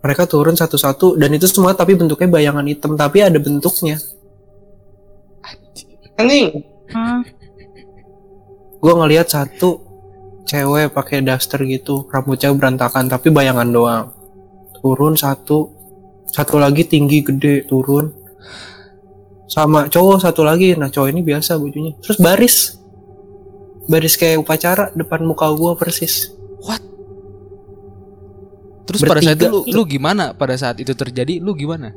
[0.00, 1.20] Mereka turun satu-satu.
[1.20, 2.96] Dan itu semua tapi bentuknya bayangan hitam.
[2.96, 4.00] Tapi ada bentuknya.
[6.20, 6.68] Anjing.
[6.90, 7.22] Hmm.
[8.80, 9.78] gue ngelihat satu
[10.48, 12.08] cewek pakai daster gitu.
[12.10, 14.04] Rambutnya berantakan tapi bayangan doang.
[14.80, 15.70] Turun satu.
[16.30, 18.10] Satu lagi tinggi gede turun.
[19.46, 20.74] Sama cowok satu lagi.
[20.74, 21.92] Nah cowok ini biasa bajunya.
[22.02, 22.56] Terus baris.
[23.90, 26.30] Baris kayak upacara depan muka gua persis.
[26.62, 26.89] What?
[28.90, 29.70] Terus pada saat itu Bertiga.
[29.72, 30.24] lu, lu gimana?
[30.34, 31.94] Pada saat itu terjadi lu gimana?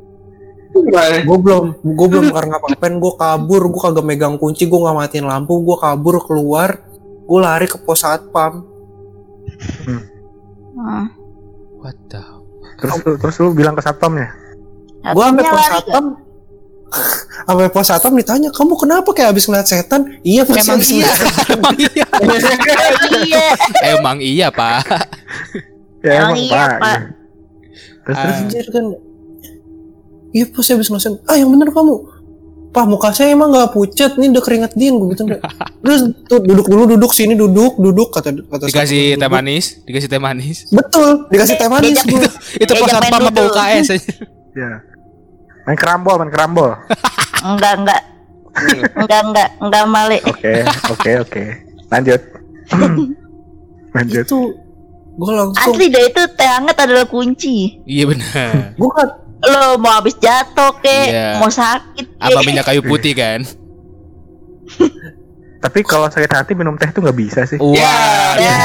[0.73, 5.25] Gue belum gue belum karena ngapain gue kabur gue kagak megang kunci gue nggak matiin
[5.25, 6.81] lampu gue kabur keluar
[7.23, 8.69] gue lari ke pos satpam
[10.73, 11.05] Hmm.
[11.77, 12.19] What the
[12.81, 14.33] Terus lu, terus lu bilang ke satpamnya.
[15.03, 16.05] gue sampai Katanya pos satpam
[17.47, 21.11] sampai pos satpam ditanya kamu kenapa kayak habis ngeliat setan iya pasti Emang habis iya.
[21.53, 22.53] Emang iya.
[22.57, 22.79] nggak?
[23.21, 23.45] iya.
[23.93, 24.81] Emang iya, Pak.
[26.03, 26.69] Ya Emang iya, Pak.
[26.77, 26.99] Pak.
[28.03, 28.21] Terus Ah.
[28.21, 28.85] terus anjir kan
[30.29, 31.95] iya pasti habis ngeliat setan ah yang bener kamu
[32.69, 35.29] Pak muka saya emang nggak pucat nih udah keringet din gue gitu
[35.79, 39.29] terus tuh duduk dulu duduk sini duduk duduk kata kata Dikasih teh duduk.
[39.31, 40.57] manis, dikasih teh manis.
[40.67, 42.29] betul dikasih teh manis Diajak gua.
[42.59, 43.41] Itu Diajak pas satpam apa.
[43.45, 44.11] UKS aja.
[44.53, 44.69] ya.
[45.63, 46.69] Main kerambol, main kerambol.
[47.39, 48.01] Enggak, enggak.
[48.97, 50.17] Enggak, enggak, enggak male.
[50.25, 50.51] Oke,
[50.89, 51.43] oke, oke.
[51.87, 52.21] Lanjut.
[53.95, 54.25] Lanjut.
[54.25, 54.39] itu
[55.13, 57.81] gue langsung Asli deh itu teh hangat adalah kunci.
[57.85, 58.53] Iya benar.
[58.81, 59.09] gue kan
[59.43, 61.35] Lo mau habis jatuh ke, Iya.
[61.35, 62.23] mau sakit ke.
[62.31, 63.43] Apa minyak kayu putih kan?
[65.63, 67.59] Tapi kalau sakit hati minum teh tuh nggak bisa sih.
[67.59, 68.35] Wah.
[68.39, 68.55] Ya.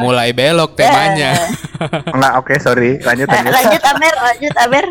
[0.00, 1.36] Mulai belok temanya.
[2.16, 3.00] Enggak, oke, sorry.
[3.04, 3.52] Lanjut lanjut.
[3.52, 4.84] lanjut Amer, lanjut Amer.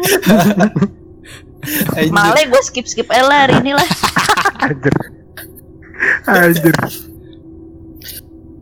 [2.14, 3.88] Male gue skip skip lah hari ini lah.
[4.66, 4.94] Anjir.
[6.30, 6.78] Anjir.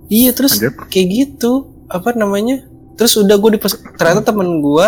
[0.05, 0.85] Iya terus Lanjut.
[0.89, 1.51] kayak gitu
[1.89, 2.61] apa namanya?
[2.95, 4.87] Terus udah gue di pos ternyata temen gue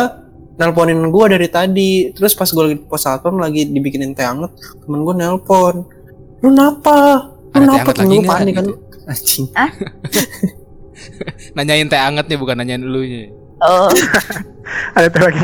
[0.57, 1.93] nelponin gue dari tadi.
[2.13, 4.53] Terus pas gue lagi di pos satpam lagi dibikinin teh hangat,
[4.85, 5.85] temen gue nelpon.
[6.41, 7.33] Lu napa?
[7.53, 7.81] Lu napa?
[7.81, 8.65] hangat Temen gue panik kan.
[8.65, 8.73] gitu?
[9.11, 9.45] Anjing.
[11.55, 13.29] Nanyain teh anget nih bukan nanyain elunya.
[13.57, 13.89] Oh,
[14.97, 15.41] Ada teh lagi.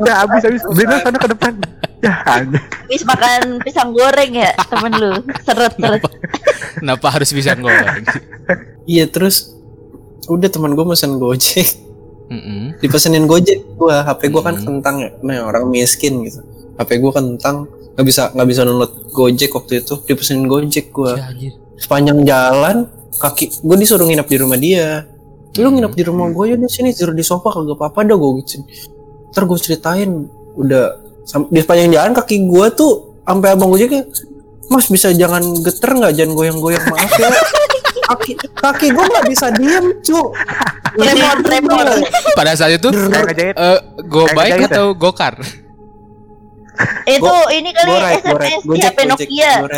[0.00, 0.62] Udah habis habis.
[0.64, 1.52] Beli sana ke depan.
[2.02, 2.58] Ya, anjir.
[2.58, 5.12] habis makan pisang goreng ya temen lu.
[5.46, 6.02] Seret seret.
[6.82, 8.02] Kenapa harus bisa goreng?
[8.88, 9.54] Iya terus
[10.26, 11.68] udah temen gue mesen gojek.
[12.32, 12.80] Mm-mm.
[12.80, 16.40] Dipesenin gojek gue, HP gue kan kentang ya, nah, orang miskin gitu.
[16.80, 20.00] HP gue kentang, nggak bisa nggak bisa download gojek waktu itu.
[20.08, 21.12] Dipesenin gojek gue.
[21.12, 21.52] Ya, anjir.
[21.76, 22.86] sepanjang jalan
[23.18, 25.02] kaki gue disuruh nginep di rumah dia
[25.54, 25.74] lu Hmm.
[25.74, 28.64] nginep di rumah gue ya di sini tidur di sofa kagak apa-apa dah gue gitu
[29.28, 30.10] ntar gue ceritain
[30.54, 30.84] udah
[31.48, 32.92] di sepanjang jalan kaki gue tuh
[33.22, 34.06] sampai abang gue kayak
[34.66, 37.28] mas bisa jangan geter nggak jangan goyang-goyang maaf ya
[38.04, 40.20] kaki kaki gue nggak bisa diem cu
[40.92, 41.86] Tremor, tremor.
[42.32, 44.68] Pada saat itu eh go Kayak bike ngejahit ya?
[44.68, 45.34] atau gokar?
[47.04, 49.52] Itu Go- ini kali gue gue red SMS gue HP Nokia.
[49.58, 49.70] gue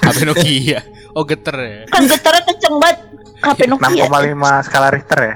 [0.00, 0.80] HP Nokia.
[1.10, 1.80] Oh geter ya.
[1.88, 2.98] Kan getarnya kenceng banget.
[3.36, 4.08] HP Nokia.
[4.08, 5.34] 6,5 skala Richter ya.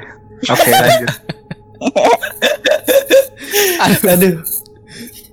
[0.48, 1.10] Oke, lanjut.
[3.80, 4.36] aduh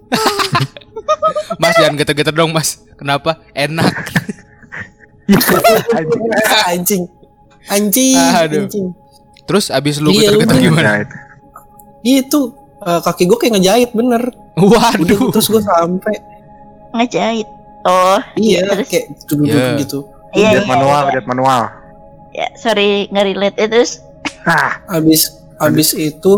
[1.62, 2.80] Mas jangan geter-geter dong mas.
[2.96, 3.44] Kenapa?
[3.52, 3.94] Enak.
[5.28, 6.20] Anjir.
[6.66, 7.04] anjing
[7.68, 8.64] anjing Aduh.
[8.64, 8.88] anjing
[9.44, 10.90] Terus abis lu Iya, geter-geter gimana?
[10.96, 11.10] Ngejahit.
[12.00, 12.40] itu
[12.80, 14.24] eh, kaki gue kayak ngejahit bener
[14.56, 15.04] Waduh.
[15.04, 16.16] udah terus gue sampai
[16.96, 17.48] Ngejahit.
[17.84, 18.88] Oh, Iya, terus?
[18.88, 19.76] kayak duduk Iya.
[19.80, 20.00] gitu.
[20.32, 21.12] Iya, iya, manual, iya.
[21.20, 21.62] lihat manual.
[22.38, 23.58] Ya, sorry nggak relate.
[23.58, 23.92] Ya, terus
[24.46, 26.34] Ah, Abis abis itu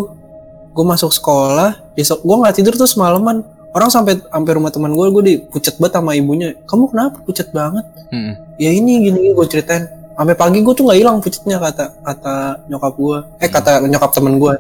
[0.72, 3.43] gue masuk sekolah, besok gue nggak tidur tuh semalaman.
[3.70, 6.56] Orang sampai sampai rumah teman gue, gue dipucet banget sama ibunya.
[6.66, 7.86] Kamu kenapa pucet banget?
[8.10, 8.34] Mm-mm.
[8.58, 9.86] Ya ini gini gue ceritain.
[10.18, 12.36] Sampai pagi gue tuh nggak hilang pucetnya kata kata
[12.66, 13.18] nyokap gue.
[13.43, 14.54] Eh kata nyokap temen gue.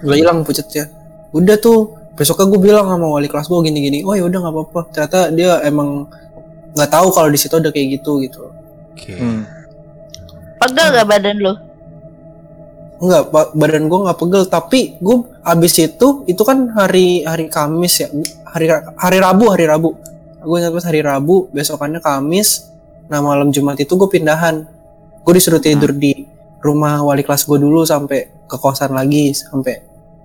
[0.00, 0.88] Nggak hilang pucetnya.
[1.36, 4.06] Udah tuh besoknya gue bilang sama wali kelas gue gini-gini.
[4.08, 4.80] Oh ya udah nggak apa-apa.
[4.94, 6.08] Ternyata dia emang
[6.72, 8.48] nggak tahu kalau di situ ada kayak gitu gitu.
[8.96, 9.14] Oke.
[9.20, 9.42] hmm.
[10.64, 11.52] Pegel gak badan lo?
[12.98, 17.98] Enggak, ba- badan gue nggak pegel, tapi gue abis itu itu kan hari hari Kamis
[17.98, 18.08] ya,
[18.46, 19.98] hari hari Rabu hari Rabu.
[20.38, 22.70] Gue ingat pas hari Rabu, besokannya Kamis.
[23.06, 24.62] Nah malam Jumat itu gue pindahan.
[25.20, 26.14] Gue disuruh tidur di
[26.58, 29.74] rumah wali kelas gue dulu sampai ke kosan lagi sampai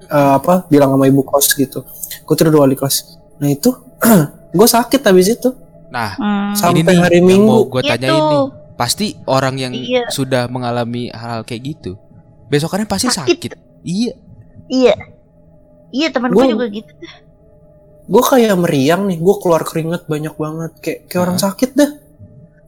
[0.03, 1.81] eh, apa bilang sama ibu kos gitu.
[2.21, 3.17] Gue tidur di wali kelas.
[3.38, 3.73] Nah itu
[4.53, 5.49] gue sakit habis itu
[5.88, 6.51] Nah, Hmm.
[6.51, 7.47] sampai ini nih hari Minggu.
[7.47, 8.45] mau gue Iya tanyain tuh.
[8.78, 10.05] Pasti orang yang Iya.
[10.07, 11.97] sudah mengalami hal kayak gitu,
[12.47, 13.25] besokannya pasti Sakit.
[13.28, 13.51] sakit.
[13.82, 14.13] Iya.
[14.67, 14.93] Iya.
[15.88, 16.91] Iya teman gue juga gitu.
[18.07, 21.45] gue kayak meriang nih gue keluar keringet banyak banget kayak kayak orang Hah?
[21.45, 21.91] sakit dah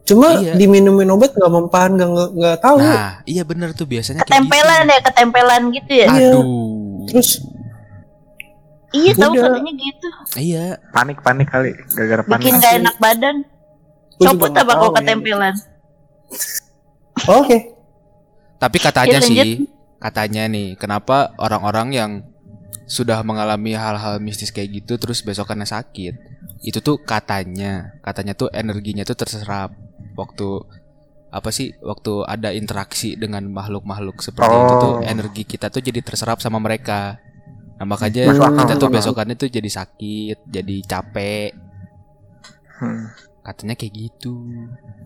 [0.04, 0.52] cuma Iya.
[0.54, 4.92] diminumin obat nggak mempan nggak nggak- tahu Nah, iya bener tuh biasanya kayak Ketempelan gitu.
[4.92, 6.08] ya, ketempelan gitu ya.
[6.10, 6.30] Iya.
[6.34, 6.44] Aduh.
[7.06, 7.30] terus
[8.90, 10.08] Iya tahu katanya gitu.
[10.36, 10.66] Iya.
[10.90, 12.42] panik panik kali, gara-gara panik.
[12.42, 13.36] Bikin gak enak badan.
[14.18, 15.54] Copot apa kalau ya.
[16.30, 17.42] Ketempelan?
[17.44, 17.58] oke
[18.60, 19.30] Tapi katanya lanjut.
[19.32, 19.72] sih,
[20.04, 22.12] katanya nih, kenapa orang-orang yang
[22.90, 26.20] sudah mengalami hal-hal mistis kayak gitu terus besokannya sakit.
[26.60, 29.72] Itu tuh katanya, katanya tuh energinya tuh terserap
[30.18, 30.60] waktu
[31.30, 35.06] apa sih waktu ada interaksi dengan makhluk-makhluk seperti itu tuh Oh.
[35.06, 37.22] energi kita tuh jadi terserap sama mereka.
[37.80, 41.56] Nah makanya kita tuh besokannya tuh jadi sakit, jadi capek.
[42.82, 43.08] Hmm.
[43.50, 44.46] Katanya kayak gitu.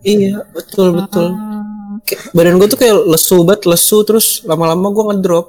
[0.04, 1.32] iya betul betul.
[1.32, 2.04] Hmm.
[2.04, 5.46] Kayak badan gue tuh kayak lesu banget lesu terus lama-lama gue ngedrop.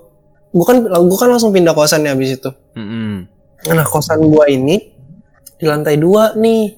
[0.55, 2.51] Gue kan gue kan langsung pindah kosan ya abis itu.
[2.79, 3.27] Mm-mm.
[3.65, 4.79] nah kosan gue ini
[5.59, 6.71] di lantai dua nih.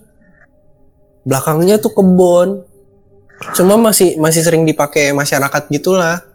[1.22, 2.66] Belakangnya tuh kebun
[3.54, 6.26] cuma masih masih sering dipakai masyarakat gitulah.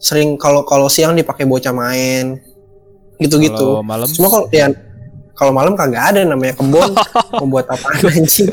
[0.00, 2.40] Sering kalau kalau siang dipakai bocah main.
[3.20, 3.84] Gitu-gitu.
[3.84, 4.08] Malam?
[4.08, 4.72] Cuma kalau ya
[5.36, 6.92] kalau malam kagak ada namanya kebun
[7.40, 8.48] mau buat apa anjing.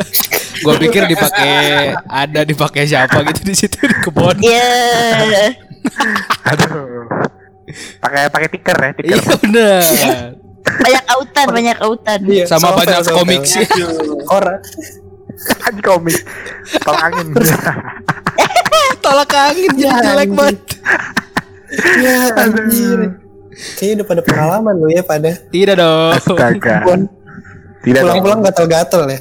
[0.59, 1.53] Gua pikir dipakai
[1.95, 4.37] ada dipakai siapa gitu di situ di kebun.
[4.39, 5.55] Iya.
[6.45, 7.07] Aduh.
[8.01, 9.07] Pakai pakai tiker ya, tiker.
[9.13, 9.81] Iya benar.
[10.69, 12.19] Banyak autan, banyak autan.
[12.25, 13.15] Iya, Sama sovel, banyak sovel.
[13.17, 13.65] komik sih.
[14.27, 14.59] Orang
[15.39, 16.19] Aji komik.
[16.83, 17.27] Tolak angin.
[18.99, 20.57] Tolak angin jadi Ya, jelek banget.
[22.03, 22.99] ya anjir.
[23.79, 26.11] Kayaknya udah pada pengalaman lo ya pada Tidak dong.
[26.15, 26.75] Astaga.
[27.79, 29.19] Tidak pulang-pulang gatal-gatal ya.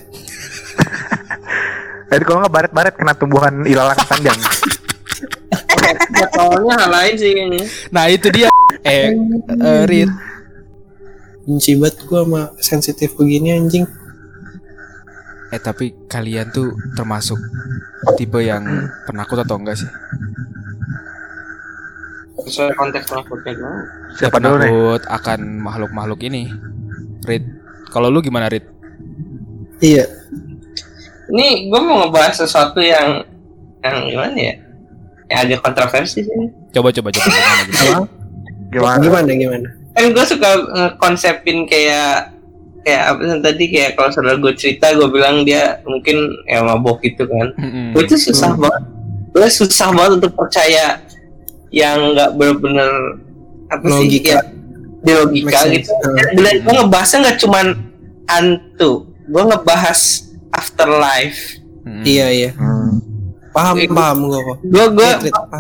[2.09, 4.39] Jadi kalau nggak baret-baret kena tumbuhan ilalang panjang.
[6.09, 7.65] Botolnya hal lain sih kayaknya.
[7.93, 8.49] Nah itu dia.
[8.85, 9.13] Eh,
[9.61, 10.11] eh, Rit.
[11.49, 13.85] Benci banget gua sama sensitif begini anjing.
[15.49, 17.41] Eh tapi kalian tuh termasuk
[18.21, 18.65] tipe yang
[19.09, 19.89] penakut atau enggak sih?
[22.49, 23.81] Sesuai konteks penakutnya gimana?
[24.17, 24.69] Siapa dulu nih?
[24.69, 26.53] penakut akan makhluk-makhluk ini.
[27.25, 27.45] Rit.
[27.89, 28.65] Kalau lu gimana Rit?
[29.81, 30.05] Iya.
[31.29, 33.25] Ini gue mau ngebahas sesuatu yang
[33.85, 34.55] yang gimana ya?
[35.29, 36.37] Yang agak kontroversi sih.
[36.73, 37.85] Coba coba coba gimana gitu.
[37.85, 38.05] Apa?
[38.69, 38.99] Gimana?
[39.01, 39.69] Gimana gimana?
[39.93, 40.51] Kan gue suka
[40.97, 42.33] konsepin kayak
[42.87, 46.17] kayak apa sih tadi kayak kalau saudara gue cerita gue bilang dia mungkin
[46.49, 47.53] ya mabok gitu kan.
[47.61, 47.93] Mm-mm.
[47.93, 48.83] Gue tuh susah banget.
[49.37, 51.05] Gue susah banget untuk percaya
[51.69, 52.89] yang nggak bener-bener
[53.69, 54.33] apa sih Logika.
[54.33, 54.41] ya,
[55.05, 55.93] di logika gitu.
[55.93, 56.41] Hmm.
[56.41, 57.67] Dan gue ngebahasnya nggak cuman
[58.29, 60.01] hantu, gue ngebahas
[60.59, 61.63] afterlife.
[61.81, 62.03] Mm-mm.
[62.03, 62.51] Iya iya.
[62.53, 62.99] Hmm.
[63.49, 64.59] Paham Iya, paham gua kok.
[64.63, 65.11] Gue gue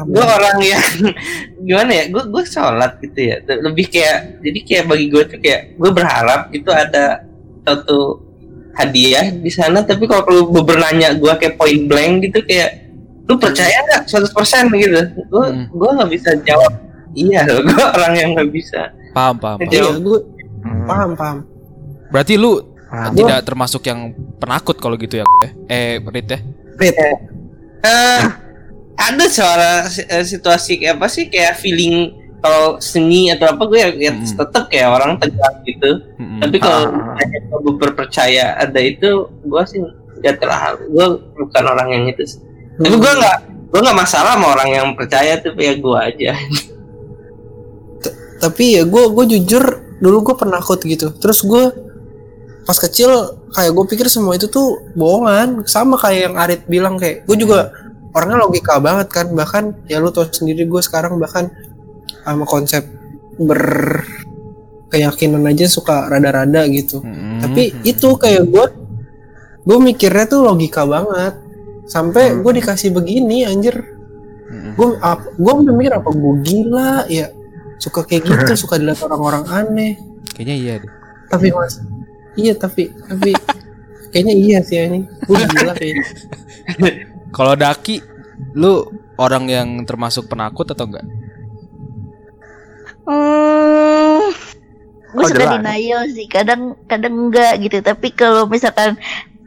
[0.09, 0.85] gue orang yang
[1.67, 5.75] gimana ya gue gue sholat gitu ya lebih kayak jadi kayak bagi gue tuh kayak
[5.75, 7.25] gue berharap itu ada
[7.61, 8.23] suatu
[8.73, 12.87] hadiah di sana tapi kalau lu bernanya gue kayak point blank gitu kayak
[13.25, 14.31] lu percaya nggak 100%
[14.75, 15.67] gitu gue Hmm.
[15.69, 16.73] gue nggak bisa jawab
[17.13, 19.59] iya loh gue orang yang nggak bisa Paham paham.
[19.59, 19.67] paham.
[19.67, 20.19] Iya, gua
[20.59, 20.85] Hmm.
[20.85, 21.39] paham paham.
[22.09, 22.59] Berarti lu
[22.89, 23.13] Paham.
[23.15, 25.27] tidak termasuk yang penakut kalau gitu ya?
[25.67, 26.39] Eh, Rit ya?
[26.75, 26.97] Rit,
[27.79, 28.23] Eh,
[28.97, 33.89] ada suara eh, situasi kayak apa sih kayak feeling kalau seni atau apa gue ya,
[33.93, 34.25] ya Hmm.
[34.25, 36.39] tetap kayak orang tegang gitu Mm-mm.
[36.39, 37.71] tapi kalau Ah.
[37.73, 39.83] berpercaya ada itu gue sih
[40.19, 42.41] gak terlalu gue bukan orang yang itu sih.
[42.75, 46.31] tapi gue nggak gue nggak masalah sama orang yang percaya tuh ya gue aja
[48.39, 49.65] tapi ya gue gue jujur
[49.99, 51.75] dulu gue penakut gitu terus gue
[52.69, 53.09] pas kecil
[53.57, 55.65] kayak gue pikir semua itu tuh bohongan.
[55.65, 57.73] Sama kayak yang Arit bilang kayak gue juga
[58.13, 59.33] orangnya logika banget kan.
[59.33, 61.49] Bahkan ya lu tau sendiri gue sekarang bahkan
[62.23, 62.85] sama konsep
[63.41, 67.01] berkeyakinan aja suka rada-rada gitu.
[67.01, 67.41] Mm-mm.
[67.41, 68.67] tapi itu kayak gue
[69.65, 71.41] gue mikirnya tuh logika banget.
[71.89, 72.45] Sampai Hmm.
[72.45, 73.81] gue dikasih begini anjir.
[73.81, 74.77] Mm-mm.
[74.77, 74.89] gue
[75.41, 77.09] gue udah mikir apa gue gila?
[77.09, 77.33] Ya
[77.81, 79.97] suka kayak gitu suka dilihat orang-orang aneh.
[80.37, 80.93] Kayaknya iya deh.
[81.33, 81.77] Tapi mas
[82.39, 83.35] iya tapi tapi
[84.09, 86.05] kayaknya iya sih ini gue gila kayaknya
[87.31, 88.01] kalau Daki
[88.55, 88.87] lu
[89.17, 91.05] orang yang termasuk penakut atau enggak
[93.09, 94.21] Hmm,
[95.09, 95.53] gue Oh, suka jelas.
[95.57, 96.29] denial sih.
[96.29, 97.81] Kadang kadang enggak gitu.
[97.81, 99.01] Tapi kalau misalkan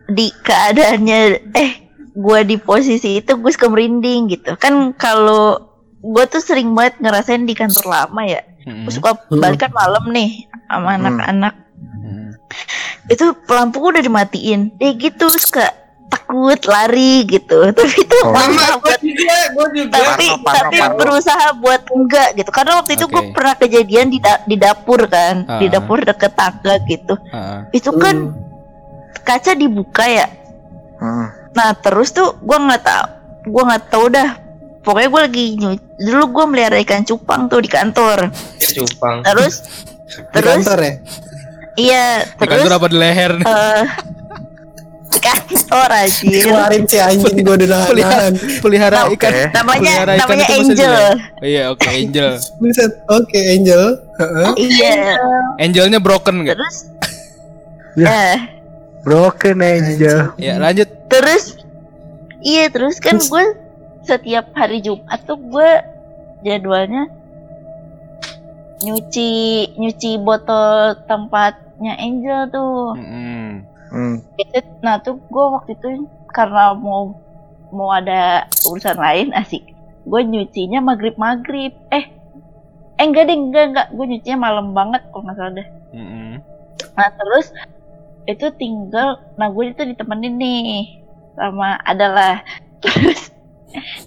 [0.10, 1.20] di keadaannya
[1.54, 1.72] eh
[2.12, 4.58] gue di posisi itu gue suka merinding gitu.
[4.58, 5.62] Kan kalau
[6.02, 8.42] gue tuh sering banget ngerasain di kantor lama ya.
[8.66, 11.06] Gue suka balik kan malam nih sama Hmm.
[11.06, 11.54] anak-anak.
[11.54, 11.70] Mm.
[13.06, 14.76] Itu lampu udah dimatiin.
[14.78, 15.72] Eh gitu suka
[16.08, 17.56] takut lari gitu.
[17.72, 18.32] Tapi itu Oh.
[18.32, 19.96] Sama gue buat juga, gue juga.
[19.98, 20.96] tapi Parno, parno, tapi parno.
[20.96, 23.34] berusaha buat enggak gitu karena waktu itu gue Oke.
[23.34, 25.72] pernah kejadian di da- di dapur kan di Ah.
[25.72, 28.30] dapur deket tangga gitu Ah, itu kan
[29.20, 30.28] kaca dibuka ya
[30.96, 31.28] Hmm.
[31.52, 33.06] nah terus tuh gue nggak tahu
[33.48, 34.30] gue nggak tahu dah
[34.80, 38.30] pokoknya gue lagi nyu- dulu gue melihara ikan cupang tuh di kantor
[38.62, 39.18] Cupang.
[39.24, 39.66] terus
[40.06, 40.94] di terus kantor ya
[41.76, 43.32] iya di terus kantor apa di leher?
[43.34, 43.46] nih?
[43.46, 43.84] eh
[45.08, 48.32] di kantor aja keluarin si anjing gue udah nahan
[48.64, 49.32] pelihara Nah, ikan.
[49.52, 51.18] namanya pelihara ikan namanya Angel di leher.
[51.42, 52.30] iya oke Angel.
[53.10, 53.84] Oke Angel.
[54.18, 54.50] Heeh.
[54.58, 54.96] iya.
[55.58, 56.56] Angelnya broken nggak?
[56.56, 56.78] Terus?
[57.94, 58.08] Ya.
[58.08, 58.38] eh.
[59.02, 60.32] Broken Angel.
[60.38, 60.88] ya lanjut.
[61.08, 61.60] Terus?
[62.40, 63.46] Iya terus kan gue
[64.02, 65.72] setiap hari Jumat tuh gue
[66.42, 67.06] jadwalnya
[68.82, 69.32] nyuci
[69.78, 73.66] nyuci botol tempatnya Angel tuh Mm-mm.
[73.92, 74.16] Hmm.
[74.40, 75.88] Itu- nah tuh gue waktu itu
[76.32, 77.14] karena mau
[77.72, 79.62] mau ada urusan lain asik
[80.02, 82.10] gue nyucinya maghrib maghrib eh
[82.98, 86.42] eh enggak deh enggak enggak gue nyucinya malam banget kalau nggak salah deh Mm-mm.
[86.98, 87.54] Nah terus
[88.30, 91.02] itu tinggal, nah gue itu ditemenin nih
[91.34, 92.46] sama adalah
[92.84, 93.34] terus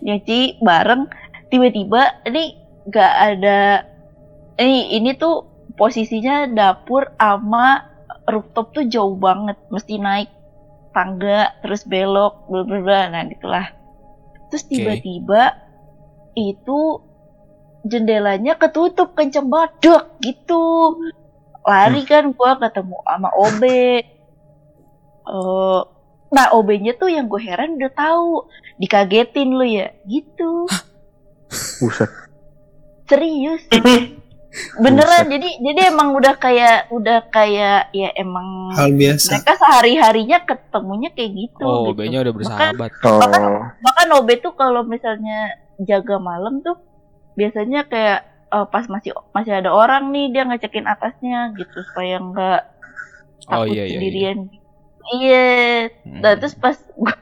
[0.01, 1.09] nyuci bareng
[1.49, 2.55] tiba-tiba ini
[2.89, 3.87] gak ada
[4.61, 7.85] ini ini tuh posisinya dapur sama
[8.29, 9.59] rooftop tuh jauh banget.
[9.69, 10.31] Mesti naik
[10.95, 13.01] tangga terus belok bla bla bla.
[13.11, 13.67] Nah gitulah.
[14.53, 15.59] Terus tiba-tiba
[16.39, 17.03] itu
[17.85, 19.79] jendelanya ketutup kenceng banget.
[20.23, 20.65] Gitu.
[21.65, 23.63] Lari kan gua ketemu sama OB
[25.25, 25.81] Eh,
[26.35, 28.45] nah OB-nya tuh yang gue heran udah tahu.
[28.77, 29.93] Dikagetin lu ya.
[30.05, 30.69] Gitu.
[31.81, 32.11] Buset.
[33.05, 33.61] serius
[34.79, 40.39] beneran jadi jadi emang udah kayak udah kayak ya emang hal biasa mereka sehari harinya
[40.47, 41.99] ketemunya kayak gitu oh gitu.
[41.99, 43.59] B-nya udah bersahabat Oh.
[43.83, 46.79] bahkan OB tuh kalau misalnya jaga malam tuh
[47.35, 48.21] biasanya kayak
[48.55, 52.61] eh, pas masih masih ada orang nih dia ngecekin atasnya gitu supaya nggak
[53.51, 53.93] oh takut iya iya, iya.
[53.99, 54.39] sendirian
[55.19, 55.47] iya
[56.05, 56.21] Mm.
[56.25, 57.17] Nah terus pas gue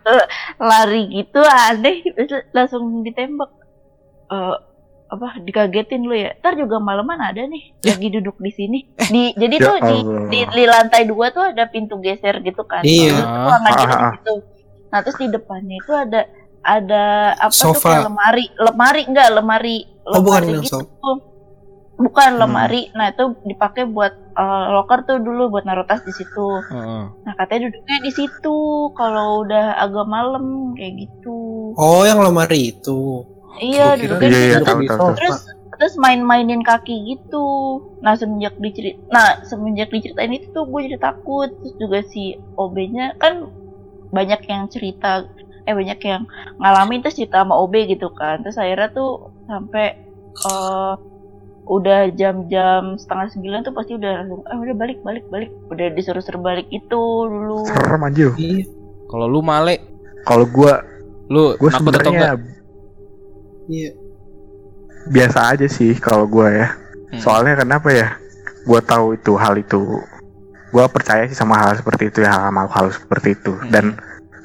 [0.61, 3.51] lari gitu aneh terus langsung ditembak
[4.33, 4.57] Eh
[5.13, 9.57] apa dikagetin lu ya ntar juga malaman ada nih lagi duduk di sini di jadi
[9.57, 9.97] Ya tuh di,
[10.27, 13.13] di di lantai dua tuh ada pintu geser gitu kan Iya.
[13.13, 14.11] Kita di Ah.
[14.11, 14.35] situ
[14.89, 16.21] nah terus di depannya itu ada
[16.63, 17.05] ada
[17.35, 17.89] apa tuh Sofa.
[17.91, 21.11] kayak lemari lemari enggak lemari Oh, bukan lemari yang gitu sofa.
[21.95, 22.41] bukan Hmm.
[22.41, 27.05] lemari nah itu dipakai buat eh, locker tuh dulu buat naruh tas di situ Heeh.
[27.19, 28.57] Nah katanya duduknya di situ
[28.93, 31.37] kalau udah agak malam kayak gitu.
[31.75, 33.29] oh yang lemari itu
[33.61, 34.67] Iya duduknya Iya, di iya, situ.
[34.67, 35.09] tahu, tahu.
[35.19, 35.37] Terus
[35.77, 37.47] terus main-mainin kaki gitu.
[38.01, 41.51] Nah semenjak dicerit, nah semenjak diceritain itu tuh gue jadi takut.
[41.61, 43.51] Terus juga si OB-nya kan
[44.13, 45.27] banyak yang cerita,
[45.67, 46.23] eh banyak yang
[46.61, 48.41] ngalamin terus cerita sama OB gitu kan.
[48.47, 49.11] Terus akhirnya tuh
[49.51, 49.99] sampai
[50.33, 50.95] eh
[51.63, 55.51] udah jam-jam setengah sembilan tuh pasti udah langsung, eh udah balik balik balik.
[55.67, 57.67] Udah disuruh suruh balik itu dulu.
[57.67, 58.31] Serem anjir.
[58.39, 58.65] iya
[59.09, 59.77] kalau lu male
[60.25, 60.81] Kalau gua
[61.29, 62.62] lu gua takut atau enggak sebenarnya
[63.73, 63.91] iya
[65.09, 66.69] biasa aja sih kalau gua ya.
[67.11, 67.19] Hmm.
[67.19, 68.09] Soalnya kenapa ya?
[68.63, 69.81] Gua tahu itu hal itu.
[70.71, 73.53] Gua percaya sih sama hal seperti itu ya, hal hal seperti itu.
[73.53, 73.69] Hmm.
[73.69, 73.85] Dan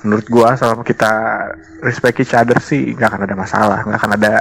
[0.01, 1.11] menurut gua selama kita
[1.81, 4.33] respect each other sih nggak akan ada masalah, nggak akan ada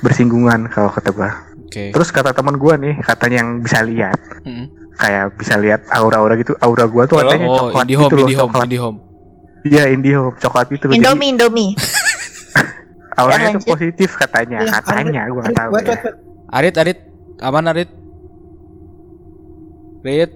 [0.00, 1.30] bersinggungan kalau kata gua.
[1.62, 4.66] oke Terus kata teman gua nih, katanya yang bisa lihat Mm.
[4.92, 6.52] kayak bisa lihat aura-aura gitu.
[6.58, 8.66] Aura gua tuh katanya oh coklat indie home gitu loh, indie home coklat.
[8.66, 8.98] indie home
[9.62, 10.94] Iya, indie home, coklat itu loh.
[10.98, 11.70] Jadi Indomie
[13.14, 13.66] Ya, tuh lanjut.
[13.66, 15.92] positif katanya, Iya, katanya gua nggak tahu wait, ya.
[15.94, 16.14] wait.
[16.50, 16.98] Arit Arit
[17.38, 17.90] aman Arit
[20.02, 20.32] Rit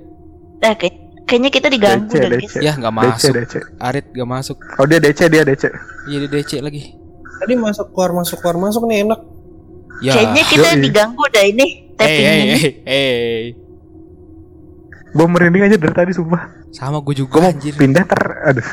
[0.58, 0.94] Eh, kayak
[1.26, 2.54] Kayaknya kita diganggu DC, dah, DC.
[2.54, 2.54] guys.
[2.62, 3.32] Ya nggak DC, masuk.
[3.34, 3.54] DC.
[3.76, 4.56] Arit gak masuk.
[4.76, 5.64] Oh dia DC, dia DC.
[6.06, 6.94] Iya di DC lagi.
[7.36, 9.20] Tadi masuk keluar masuk keluar masuk nih enak.
[9.98, 10.12] Ya.
[10.14, 10.82] Kayaknya kita Yoi.
[10.82, 11.66] diganggu dah ini.
[11.66, 12.54] Hey, Tapping hey, ini.
[12.54, 13.42] hey, hey.
[15.10, 16.42] Gue merinding aja dari tadi sumpah.
[16.70, 17.74] Sama gue Gue juga mau anjir.
[17.74, 18.68] pindah ter, aduh.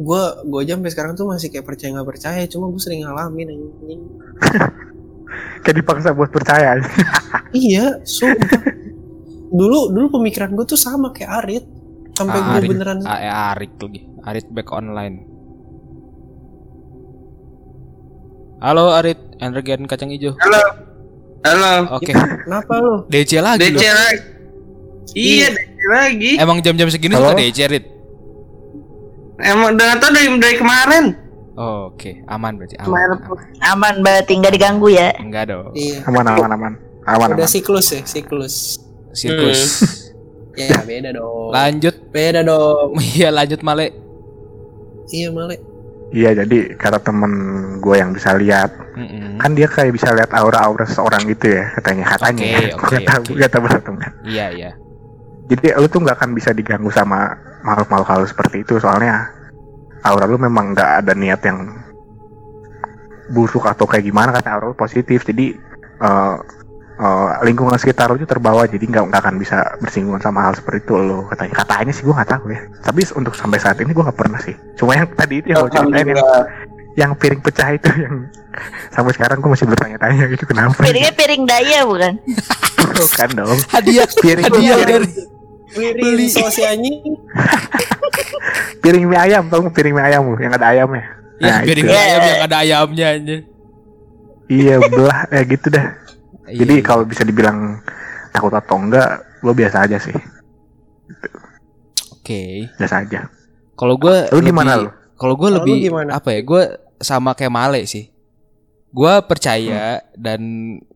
[0.00, 2.40] Gue gue aja sampai sekarang tuh masih kayak percaya nggak percaya.
[2.48, 4.00] Cuma gue sering ngalamin anjing.
[5.62, 6.74] Kayak dipaksa buat percaya.
[7.50, 8.62] Iya, sumpah.
[9.50, 11.64] dulu dulu pemikiran gue tuh sama kayak Arit.
[12.14, 12.68] Sampai gue Arit.
[12.70, 14.00] beneran A- eh, Arit lagi.
[14.22, 15.26] Arit back online.
[18.62, 20.34] Halo Arit, Energen kacang hijau.
[20.38, 20.62] Halo.
[21.42, 21.98] Halo.
[21.98, 22.94] Oke, kenapa lu?
[23.10, 24.18] DC lagi DC lagi.
[25.16, 26.32] Iya, DC lagi.
[26.38, 27.34] Emang jam-jam segini Halo?
[27.34, 27.84] suka DC Arit?
[29.40, 31.04] Emang udah tau dari dari kemarin.
[31.56, 32.76] Oh, Oke, aman berarti.
[32.80, 33.36] Aman, aman.
[33.60, 35.12] Aman berarti nggak diganggu ya.
[35.16, 35.72] Enggak dong.
[35.76, 36.04] Iya.
[36.08, 36.72] Aman, aman, aman.
[37.04, 37.50] Aman, Udah aman.
[37.50, 38.80] siklus ya, siklus.
[39.10, 39.60] Sirkus.
[40.54, 41.50] Ya beda dong.
[41.50, 41.94] Lanjut.
[42.08, 42.96] Beda dong.
[43.12, 43.92] Iya, lanjut Male.
[45.10, 45.56] Iya Male.
[46.10, 47.32] Iya jadi kata temen
[47.78, 49.38] gue yang bisa lihat Mm-mm.
[49.38, 52.74] kan dia kayak bisa lihat aura-aura seseorang gitu ya katanya katanya Oke, ya.
[52.74, 53.32] oke, Gua nggak tahu oke.
[53.38, 54.12] nggak tahu benar.
[54.26, 54.70] Iya, iya.
[55.46, 57.30] jadi lu tuh nggak akan bisa diganggu sama
[57.64, 58.76] makhluk-makhluk halus seperti itu.
[58.80, 59.30] Soalnya
[60.04, 61.58] aura lu memang nggak ada niat yang
[63.30, 65.22] buruk atau kayak gimana kata aura lu positif.
[65.24, 65.54] Jadi
[66.00, 66.36] eh,
[67.00, 68.66] eh, lingkungan sekitar lu itu terbawa.
[68.66, 71.54] Jadi nggak nggak akan bisa bersinggungan sama hal seperti itu lo katanya.
[71.64, 72.60] Katanya sih gue nggak tahu ya.
[72.82, 74.54] Tapi untuk sampai saat ini gue nggak pernah sih.
[74.76, 76.16] Cuma yang tadi itu yang ceritain
[76.98, 78.26] yang, piring pecah itu yang
[78.90, 82.18] sampai sekarang gue masih bertanya-tanya gitu kenapa Piringnya piring daya bukan?
[83.00, 83.58] bukan dong.
[83.70, 85.39] Hadiah, piring hadiah piring, dari
[85.72, 86.98] Beli sosi anjing.
[88.82, 91.04] piring mie ayam tau nggak piring mie ayam yang ada ayamnya
[91.36, 91.94] Ya, Nah, piring itu.
[91.94, 93.36] ayam yang ada ayamnya aja.
[94.46, 95.86] iya belah ya gitu dah
[96.46, 96.82] Jadi Iya.
[96.82, 97.78] kalau bisa dibilang
[98.30, 99.08] takut atau enggak,
[99.40, 100.16] lo biasa aja sih,
[102.12, 102.66] Oke.
[102.74, 103.30] biasa aja.
[103.72, 104.90] Kalau gue Lu gimana lu?
[105.14, 106.10] Kalau gue lebih lu gimana?
[106.12, 106.40] apa ya?
[106.40, 106.62] Gue
[106.98, 108.10] sama kayak Male sih.
[108.90, 110.06] Gue percaya Hmm.
[110.12, 110.40] dan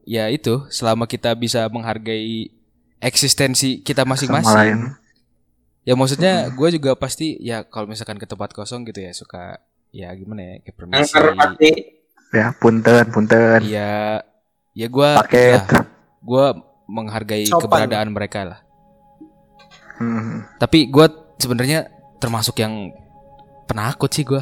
[0.03, 2.51] ya itu selama kita bisa menghargai
[3.05, 4.97] eksistensi kita masing-masing.
[5.85, 6.57] Ya maksudnya Hmm.
[6.57, 10.55] gue juga pasti ya kalau misalkan ke tempat kosong gitu ya suka ya gimana ya
[10.65, 11.71] kayak permisi.
[12.33, 14.25] Ya, punten, punten, Iya.
[14.75, 15.61] Ya gue paket.
[16.21, 16.47] gue
[16.87, 17.63] menghargai Sopan.
[17.63, 18.61] keberadaan mereka lah.
[19.95, 20.49] Hmm.
[20.57, 21.87] Tapi gue sebenarnya
[22.19, 22.91] termasuk yang
[23.67, 24.41] penakut sih gue.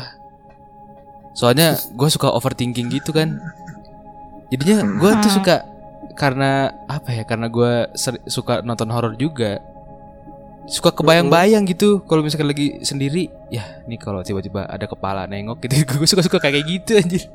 [1.32, 3.36] Soalnya gue suka overthinking gitu kan.
[4.48, 5.36] Jadinya gue tuh Hmm.
[5.36, 5.54] suka
[6.22, 6.50] karena
[6.86, 7.26] apa ya?
[7.26, 7.90] Karena gue
[8.26, 9.58] suka nonton horor juga.
[10.62, 13.26] Suka kebayang-bayang gitu kalau misalkan lagi sendiri.
[13.50, 17.26] Ya, nih kalau tiba-tiba ada kepala nengok gitu, gue suka-suka kayak gitu anjir.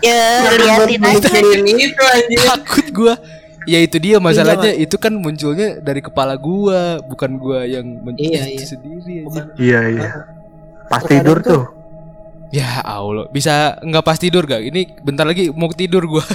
[0.00, 1.28] Ya liatin aja.
[1.60, 2.40] Itu anjir.
[2.40, 3.14] Takut gue.
[3.68, 8.48] Ya itu dia masalahnya itu kan munculnya dari kepala gua, bukan gua yang men- Iya,
[8.48, 8.64] iya.
[8.64, 9.28] sendiri.
[9.28, 9.44] Bukan.
[9.60, 10.08] Iya, iya.
[10.88, 11.64] Pas Terkadang tidur tuh- tuh.
[12.50, 14.64] Ya Allah, bisa nggak pas tidur gak?
[14.64, 16.24] Ini bentar lagi mau tidur gua.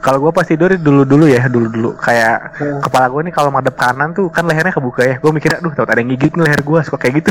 [0.00, 2.80] Kalau gua pas tidur dulu-dulu ya, dulu-dulu kayak Hmm.
[2.80, 5.14] kepala gua nih kalau madep kanan tuh kan lehernya kebuka ya.
[5.16, 7.30] Gua mikir aduh, tau ada yang gigit nih leher gua, suka kayak gitu.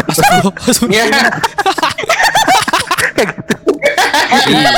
[0.88, 1.04] Ya,
[3.12, 3.54] kayak gitu.
[4.30, 4.70] Iya.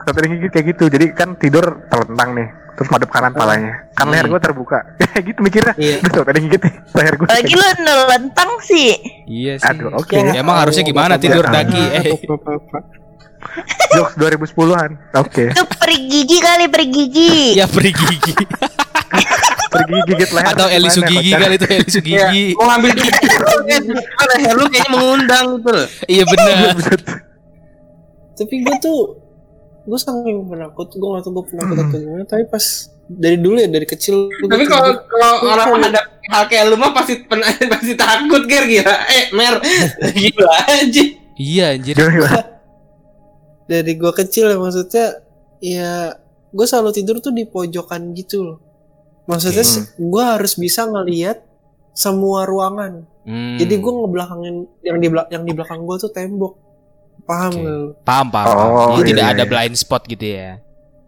[0.00, 0.84] Tau ada yang gigit kayak gitu.
[0.88, 2.48] Jadi kan tidur terlentang nih.
[2.72, 3.74] Terus madep kanan palanya.
[3.92, 4.32] Kan leher Hmm.
[4.32, 4.78] gua terbuka.
[5.10, 5.74] Kayak gitu mikirnya.
[5.76, 6.00] Iya.
[6.00, 7.26] Aduh, tau ada yang gigit nih leher gua.
[7.28, 8.90] Lagi lu nelentang sih.
[9.26, 9.68] Iya sih.
[9.68, 10.14] Aduh, oke.
[10.14, 11.82] Ya, Ya, emang harusnya gimana tidur daki?
[11.92, 12.04] Eh,
[13.96, 14.90] Jokes 2010-an.
[15.16, 15.50] Oke.
[15.50, 17.34] Itu peri gigi kali gigi.
[17.60, 18.34] ya peri gigi
[19.70, 20.50] Pergi gigit leher.
[20.50, 22.58] atau Elisu gigi kali itu Elisu gigi.
[22.58, 23.78] Mau ngambil gigi kan
[24.34, 25.86] leher lu kayaknya mengundang gitu loh.
[26.06, 26.74] Iya benar.
[28.34, 28.98] Tapi gue tuh
[29.80, 31.86] gue saking penakut, gue gak tau gue penakut Hmm.
[31.86, 32.24] atau gimana.
[32.26, 32.64] Tapi pas
[33.06, 34.26] dari dulu ya dari kecil.
[34.42, 38.96] Tapi kalau kalau orang menghadap hal kayak lu mah pasti pen- pasti takut ger gila.
[39.06, 39.54] Eh, mer.
[40.10, 41.02] Gila aja.
[41.38, 41.94] Iya anjir.
[43.70, 45.06] Dari gue kecil ya maksudnya
[45.62, 46.18] ya
[46.50, 48.58] gue selalu tidur tuh di pojokan gitu loh.
[49.24, 49.86] Maksudnya Hmm.
[50.10, 51.38] gue harus bisa ngelihat
[51.94, 53.06] semua ruangan.
[53.22, 53.54] Hmm.
[53.54, 56.58] Jadi gue ngebelakangin yang di belak yang di belakang gue tuh tembok.
[57.22, 57.94] Paham lu?
[58.02, 58.46] paham paham.
[58.50, 58.66] paham.
[58.74, 59.50] Oh, Jadi iya, tidak iya, ada iya.
[59.50, 60.50] blind spot gitu ya.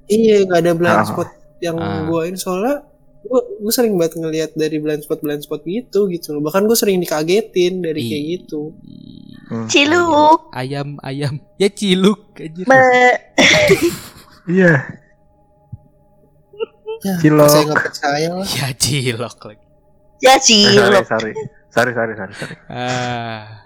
[0.07, 1.09] Iya nggak ada blind Ah.
[1.09, 2.07] spot yang Ah.
[2.07, 2.77] gue ini soalnya
[3.23, 6.43] gue gue sering banget ngelihat dari blind spot blind spot gitu gitu loh.
[6.43, 8.75] Bahkan gue sering dikagetin dari kayak gitu.
[9.47, 9.67] Hmm.
[9.67, 10.51] Ciluk.
[10.51, 11.39] Ayam ayam.
[11.57, 12.65] Ya ciluk anjir.
[12.65, 13.21] Be-
[14.51, 14.75] Iya.
[17.03, 17.47] Ya, Cilok.
[17.49, 18.47] saya nggak percaya lah.
[18.49, 19.65] Ya cilok lagi.
[20.19, 21.05] Ya Eh, sorry, ciluk.
[21.05, 21.33] sorry.
[21.73, 22.57] Sorry, sorry, sorry, sorry.
[22.69, 23.59] Ah.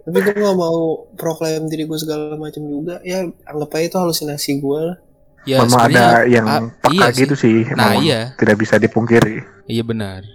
[0.00, 3.02] Tapi gue gak mau proklaim diri gue segala macam juga.
[3.02, 4.96] Ya anggap aja itu halusinasi gue lah.
[5.46, 7.18] Ya, Memang ada yang ah, peka iya sih.
[7.22, 7.56] gitu sih.
[7.70, 8.20] Nah, memang iya.
[8.34, 9.46] Tidak bisa dipungkiri.
[9.64, 10.26] Iya benar.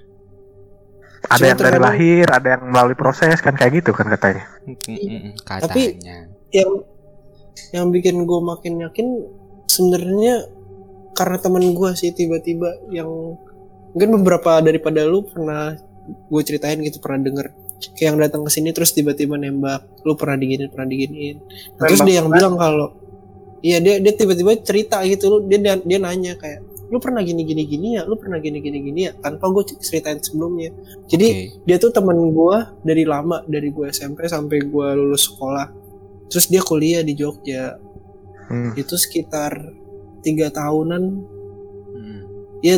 [1.22, 4.48] Ada Cuma yang dari terkadang- lahir, ada yang melalui proses kan kayak gitu kan katanya.
[4.66, 6.18] Mm-mm, Tapi- Katanya.
[6.50, 6.72] yang
[7.72, 9.08] yang bikin gue makin yakin
[9.66, 10.48] sebenarnya
[11.12, 13.08] karena teman gue sih tiba-tiba yang
[13.90, 15.76] mungkin beberapa daripada lu pernah
[16.26, 17.52] gue ceritain gitu pernah denger
[17.94, 21.40] kayak yang datang ke sini terus tiba-tiba nembak lu pernah diginin pernah diginin
[21.74, 22.96] Nah, terus dia yang bilang kalau
[23.62, 27.64] iya dia dia tiba-tiba cerita gitu lu dia dia, nanya kayak lu pernah gini gini
[27.64, 28.04] gini ya?
[28.04, 29.16] Lu pernah gini gini gini ya?
[29.16, 30.76] Tanpa gue ceritain sebelumnya.
[31.08, 31.64] Jadi Oke.
[31.64, 35.72] dia tuh temen gue dari lama dari gue SMP sampai gue lulus sekolah.
[36.28, 37.80] Terus dia kuliah di Jogja.
[38.52, 38.76] Hmm.
[38.76, 39.56] itu sekitar
[40.20, 41.04] tiga tahunan.
[41.96, 42.22] Mm.
[42.60, 42.76] ya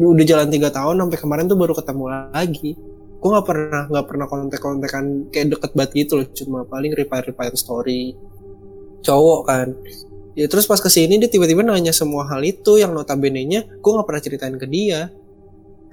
[0.00, 2.72] udah jalan tiga tahun sampai kemarin tuh baru ketemu lagi.
[3.20, 6.26] Gue nggak pernah nggak pernah kontak-kontakan kayak deket banget gitu loh.
[6.32, 8.16] Cuma paling reply reply story
[9.02, 9.68] cowok kan
[10.32, 13.90] ya terus pas ke sini dia tiba-tiba nanya semua hal itu yang notabene nya gue
[13.92, 15.12] nggak pernah ceritain ke dia.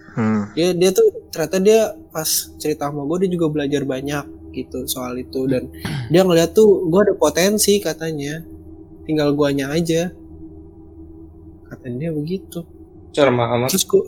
[0.10, 0.52] Hmm.
[0.58, 1.80] dia dia tuh ternyata dia
[2.10, 2.28] pas
[2.58, 4.26] cerita sama gue dia juga belajar banyak
[4.56, 5.46] gitu soal itu.
[5.46, 5.70] Dan
[6.10, 8.42] dia ngeliat tuh gue ada potensi katanya.
[9.06, 10.10] Tinggal guanya aja.
[11.70, 12.66] Katanya dia begitu.
[13.10, 13.70] Serem amat.
[13.74, 14.04] terus gue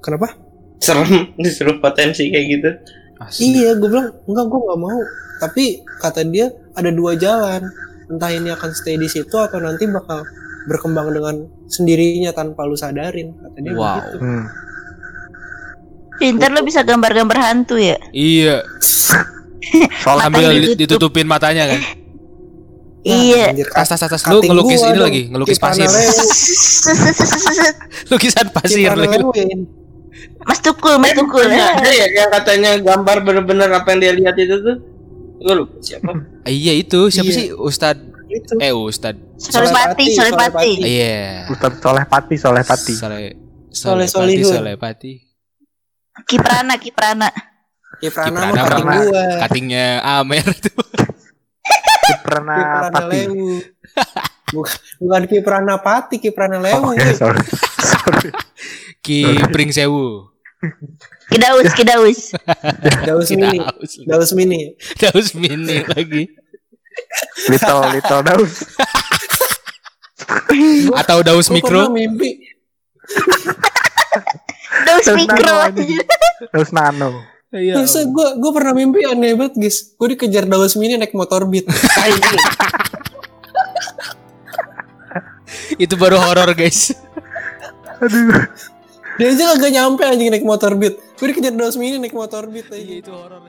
[0.00, 0.36] kenapa?
[0.80, 1.30] Serem.
[1.42, 2.70] Disuruh potensi kayak gitu.
[3.16, 3.56] Asli.
[3.56, 5.00] iya gue bilang enggak gue nggak mau.
[5.36, 5.64] Tapi
[6.00, 7.68] kata dia ada dua jalan
[8.06, 10.22] entah ini akan stay di situ atau nanti bakal
[10.64, 13.96] berkembang dengan sendirinya tanpa lu sadarin kata dia Wow.
[13.96, 14.44] begitu Hmm.
[16.16, 17.96] Pinter lo bisa gambar-gambar hantu ya?
[18.08, 18.64] Iya.
[20.00, 21.12] Soalnya Matanya di- ditutup.
[21.12, 21.80] ditutupin matanya kan.
[23.06, 23.54] Iya.
[23.70, 24.22] Tas tas tas tas.
[24.26, 25.86] lu ngelukis ini lagi, ngelukis pasir.
[28.10, 29.22] Lukisan pasir lagi.
[30.42, 31.46] Mas Tukul, Mas Tukul.
[31.46, 34.95] Ada ya yang katanya gambar bener-bener apa yang dia lihat itu tuh.
[35.78, 36.10] Siapa.
[36.48, 37.34] Iya itu siapa Iya.
[37.34, 38.54] sih Ustad Itu.
[38.58, 40.70] eh Ustad Solepati, Solepati.
[40.80, 42.94] iya Ustaz Soleh Pati, Soleh Pati.
[42.94, 43.24] Soleh
[43.68, 44.52] Soleh Soleh Solihun.
[44.52, 45.12] Soleh Pati
[46.22, 47.28] Kiprana, Kiprana.
[47.96, 49.24] Kiprana Kiprana gua.
[49.42, 50.72] katingnya Amer tuh
[52.22, 53.20] Pernah Kiprana Pati.
[54.46, 56.78] Bukan, bukan Kiprana Pati, Kiprana Lewu.
[56.78, 57.42] Oh, ya, sorry.
[57.76, 58.30] sorry.
[59.04, 60.30] Ki Pring Sewu
[61.26, 62.18] Kidaus, Kidaus.
[63.06, 63.58] Daus Mini.
[64.06, 64.60] Daus Mini.
[65.00, 66.24] Daus mini lagi
[67.50, 68.54] Little, little Daus.
[70.96, 72.40] atau Daus mikro mimpi.
[74.86, 75.56] Daus mikro.
[76.50, 77.20] Daus nano.
[77.54, 77.78] Iya.
[77.78, 79.94] Masa gue gue pernah mimpi aneh banget guys.
[79.96, 81.68] Gue dikejar Daus Mini naik motor beat.
[85.76, 86.92] itu baru horor guys
[88.00, 88.44] Aduh.
[89.16, 91.00] Dia aja kagak nyampe anjing naik motor beat.
[91.16, 92.84] Gue dikejar Daus Mini naik motor beat aja.
[93.00, 93.40] itu horor